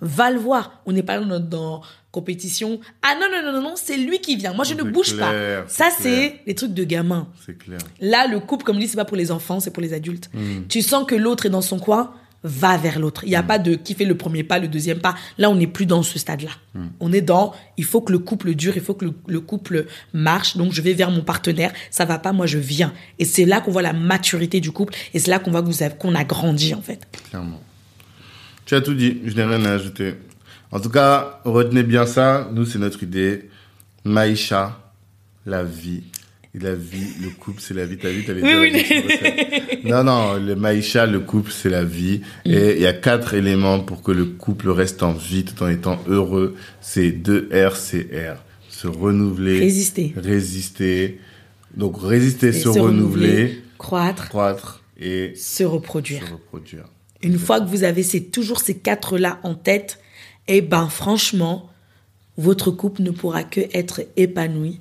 va 0.00 0.30
le 0.32 0.40
voir. 0.40 0.82
On 0.86 0.92
n'est 0.92 1.04
pas 1.04 1.20
dans, 1.20 1.38
dans 1.38 1.82
compétition. 2.10 2.80
Ah 3.02 3.14
non 3.14 3.26
non 3.30 3.44
non 3.44 3.52
non 3.52 3.62
non, 3.62 3.74
c'est 3.76 3.96
lui 3.96 4.18
qui 4.18 4.34
vient. 4.34 4.54
Moi 4.54 4.64
je 4.64 4.74
ne 4.74 4.82
bouge 4.82 5.14
clair, 5.14 5.62
pas. 5.64 5.68
Ça 5.68 5.90
c'est 5.96 6.40
les 6.46 6.54
trucs 6.56 6.74
de 6.74 6.82
gamin. 6.82 7.28
C'est 7.44 7.56
clair. 7.56 7.78
Là, 8.00 8.26
le 8.26 8.40
couple, 8.40 8.64
comme 8.64 8.78
dis, 8.78 8.88
c'est 8.88 8.96
pas 8.96 9.04
pour 9.04 9.16
les 9.16 9.30
enfants, 9.30 9.60
c'est 9.60 9.70
pour 9.70 9.82
les 9.82 9.92
adultes. 9.92 10.30
Tu 10.68 10.82
sens 10.82 11.04
que 11.06 11.14
l'autre 11.14 11.46
est 11.46 11.50
dans 11.50 11.62
son 11.62 11.78
coin, 11.78 12.12
va 12.46 12.76
vers 12.78 12.98
l'autre. 12.98 13.22
Il 13.24 13.30
n'y 13.30 13.37
a 13.37 13.42
pas 13.42 13.59
de 13.59 13.74
qui 13.74 13.94
fait 13.94 14.04
le 14.04 14.16
premier 14.16 14.42
pas, 14.44 14.59
le 14.59 14.68
deuxième 14.68 14.98
pas. 15.00 15.14
Là, 15.37 15.50
on 15.50 15.56
n'est 15.56 15.66
plus 15.66 15.85
dans 15.87 16.02
ce 16.02 16.18
stade-là. 16.18 16.50
On 17.00 17.12
est 17.12 17.20
dans, 17.20 17.54
il 17.76 17.85
faut 17.85 18.00
que 18.00 18.12
le 18.12 18.18
couple 18.18 18.54
dure, 18.54 18.74
il 18.76 18.82
faut 18.82 18.94
que 18.94 19.04
le, 19.06 19.12
le 19.26 19.40
couple 19.40 19.87
marche. 20.12 20.56
Donc, 20.56 20.72
je 20.72 20.80
vais 20.82 20.92
vers 20.92 21.11
mon 21.11 21.22
partenaire. 21.22 21.72
Ça 21.90 22.04
va 22.04 22.18
pas, 22.18 22.32
moi, 22.32 22.46
je 22.46 22.59
viens. 22.59 22.92
Et 23.18 23.24
c'est 23.24 23.44
là 23.46 23.61
qu'on 23.61 23.70
voit 23.72 23.82
la 23.82 23.92
maturité 23.92 24.61
du 24.61 24.70
couple. 24.70 24.94
Et 25.14 25.18
c'est 25.18 25.30
là 25.30 25.38
qu'on 25.38 25.50
voit 25.50 25.62
que 25.62 25.66
vous 25.66 25.82
avez- 25.82 25.96
qu'on 25.96 26.14
a 26.14 26.24
grandi, 26.24 26.74
en 26.74 26.82
fait. 26.82 27.00
Clairement. 27.30 27.61
Tu 28.66 28.74
as 28.74 28.80
tout 28.80 28.94
dit, 28.94 29.18
je 29.24 29.35
n'ai 29.35 29.44
rien 29.44 29.64
à 29.64 29.72
ajouter. 29.72 30.14
En 30.72 30.80
tout 30.80 30.90
cas, 30.90 31.40
retenez 31.44 31.82
bien 31.82 32.06
ça. 32.06 32.48
Nous, 32.52 32.66
c'est 32.66 32.78
notre 32.78 33.02
idée. 33.02 33.48
Maïcha, 34.04 34.78
la 35.46 35.62
vie. 35.64 36.02
Et 36.54 36.59
la 36.59 36.74
vie, 36.74 37.06
le 37.22 37.28
couple, 37.30 37.61
c'est 37.61 37.74
la 37.74 37.85
vie. 37.87 37.98
T'as 37.98 38.11
vu, 38.11 38.24
t'allais 38.24 38.42
Oui, 38.42 38.72
dire 38.72 38.85
oui, 39.06 39.56
Non, 39.87 40.05
non, 40.05 40.35
le 40.35 40.55
Maïcha, 40.57 41.07
le 41.07 41.20
couple, 41.20 41.51
c'est 41.53 41.70
la 41.70 41.85
vie. 41.85 42.20
Et 42.44 42.77
il 42.77 42.81
y 42.81 42.87
a 42.87 42.92
quatre 42.92 43.35
éléments 43.35 43.81
pour 43.81 44.03
que 44.03 44.12
le 44.12 44.25
couple 44.25 44.70
reste 44.70 45.03
en 45.03 45.12
vie 45.12 45.44
tout 45.44 45.62
en 45.62 45.68
étant 45.68 45.99
heureux. 46.09 46.57
C'est 46.81 47.11
deux 47.11 47.49
R, 47.53 47.77
c'est 47.77 48.09
R. 48.12 48.42
Se 48.68 48.87
renouveler. 48.87 49.59
Résister. 49.59 50.14
Résister. 50.16 51.20
Donc, 51.77 52.01
résister, 52.01 52.53
se, 52.53 52.68
renouveler, 52.68 53.62
croître, 53.79 54.29
croître 54.29 54.83
et 54.99 55.35
se 55.37 55.64
reproduire. 55.64 56.27
se 56.27 56.33
reproduire. 56.33 56.85
Une 57.22 57.38
fois 57.38 57.61
que 57.61 57.66
vous 57.66 57.85
avez 57.85 58.03
ces, 58.03 58.25
toujours 58.25 58.61
ces 58.61 58.77
quatre-là 58.77 59.38
en 59.42 59.55
tête, 59.55 59.99
eh 60.49 60.61
ben, 60.61 60.88
franchement, 60.88 61.70
votre 62.38 62.70
couple 62.70 63.03
ne 63.03 63.11
pourra 63.11 63.44
que 63.44 63.61
être 63.72 64.03
épanoui 64.16 64.81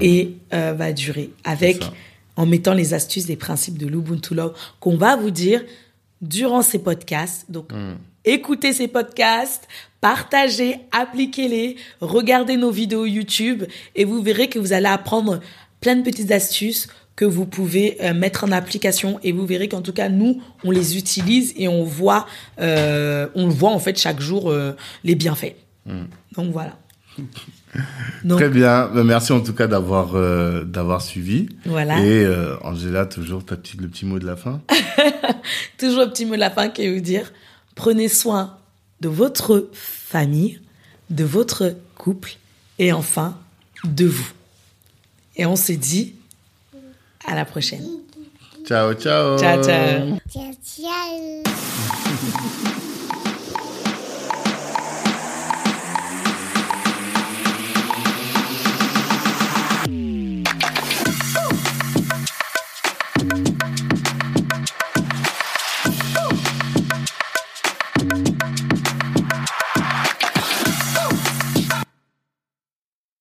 et 0.00 0.34
euh, 0.52 0.72
va 0.72 0.92
durer 0.92 1.30
avec. 1.44 1.84
En 2.36 2.46
mettant 2.46 2.74
les 2.74 2.94
astuces 2.94 3.26
des 3.26 3.36
principes 3.36 3.78
de 3.78 3.86
l'Ubuntu 3.86 4.34
Love 4.34 4.54
qu'on 4.80 4.96
va 4.96 5.16
vous 5.16 5.30
dire 5.30 5.62
durant 6.20 6.62
ces 6.62 6.78
podcasts. 6.78 7.50
Donc, 7.50 7.72
Hmm. 7.72 7.94
écoutez 8.24 8.72
ces 8.72 8.88
podcasts, 8.88 9.66
partagez, 10.00 10.76
appliquez-les, 10.92 11.76
regardez 12.00 12.56
nos 12.56 12.70
vidéos 12.70 13.06
YouTube 13.06 13.64
et 13.96 14.04
vous 14.04 14.22
verrez 14.22 14.48
que 14.48 14.58
vous 14.58 14.72
allez 14.72 14.86
apprendre 14.86 15.40
plein 15.80 15.96
de 15.96 16.02
petites 16.02 16.30
astuces 16.30 16.88
que 17.16 17.24
vous 17.26 17.44
pouvez 17.44 17.98
euh, 18.02 18.14
mettre 18.14 18.44
en 18.44 18.52
application 18.52 19.18
et 19.22 19.32
vous 19.32 19.44
verrez 19.44 19.68
qu'en 19.68 19.82
tout 19.82 19.92
cas 19.92 20.08
nous 20.08 20.40
on 20.64 20.70
les 20.70 20.96
utilise 20.96 21.52
et 21.56 21.68
on 21.68 21.84
voit 21.84 22.26
euh, 22.60 23.28
on 23.34 23.48
voit 23.48 23.70
en 23.70 23.78
fait 23.78 23.98
chaque 23.98 24.20
jour 24.20 24.50
euh, 24.50 24.72
les 25.04 25.14
bienfaits. 25.14 25.54
Donc 26.36 26.52
voilà. 26.52 26.78
Donc, 28.24 28.38
Très 28.38 28.48
bien. 28.48 28.88
Ben, 28.88 29.04
Merci 29.04 29.32
en 29.32 29.40
tout 29.40 29.54
cas 29.54 29.66
d'avoir 29.66 30.14
euh, 30.14 30.64
d'avoir 30.64 31.02
suivi. 31.02 31.48
Voilà. 31.64 32.00
Et 32.00 32.24
euh, 32.24 32.56
Angela, 32.62 33.06
toujours 33.06 33.44
ta 33.44 33.56
petite, 33.56 33.80
le 33.80 33.88
petit 33.88 34.04
mot 34.04 34.18
de 34.18 34.26
la 34.26 34.36
fin? 34.36 34.60
toujours 35.78 36.02
un 36.02 36.08
petit 36.08 36.26
mot 36.26 36.34
de 36.34 36.40
la 36.40 36.50
fin 36.50 36.68
qui 36.68 36.82
est 36.82 36.92
vous 36.92 37.00
dire 37.00 37.32
prenez 37.74 38.08
soin 38.08 38.56
de 39.00 39.08
votre 39.08 39.68
famille, 39.72 40.60
de 41.10 41.24
votre 41.24 41.74
couple 41.96 42.36
et 42.78 42.92
enfin 42.92 43.36
de 43.84 44.06
vous. 44.06 44.30
Et 45.36 45.46
on 45.46 45.56
se 45.56 45.72
dit 45.72 46.14
à 47.26 47.34
la 47.34 47.44
prochaine. 47.44 47.84
Ciao, 48.66 48.92
ciao. 48.94 49.38
Ciao 49.38 49.62
ciao. 49.62 50.18
Ciao, 50.30 50.52
ciao. 50.62 51.42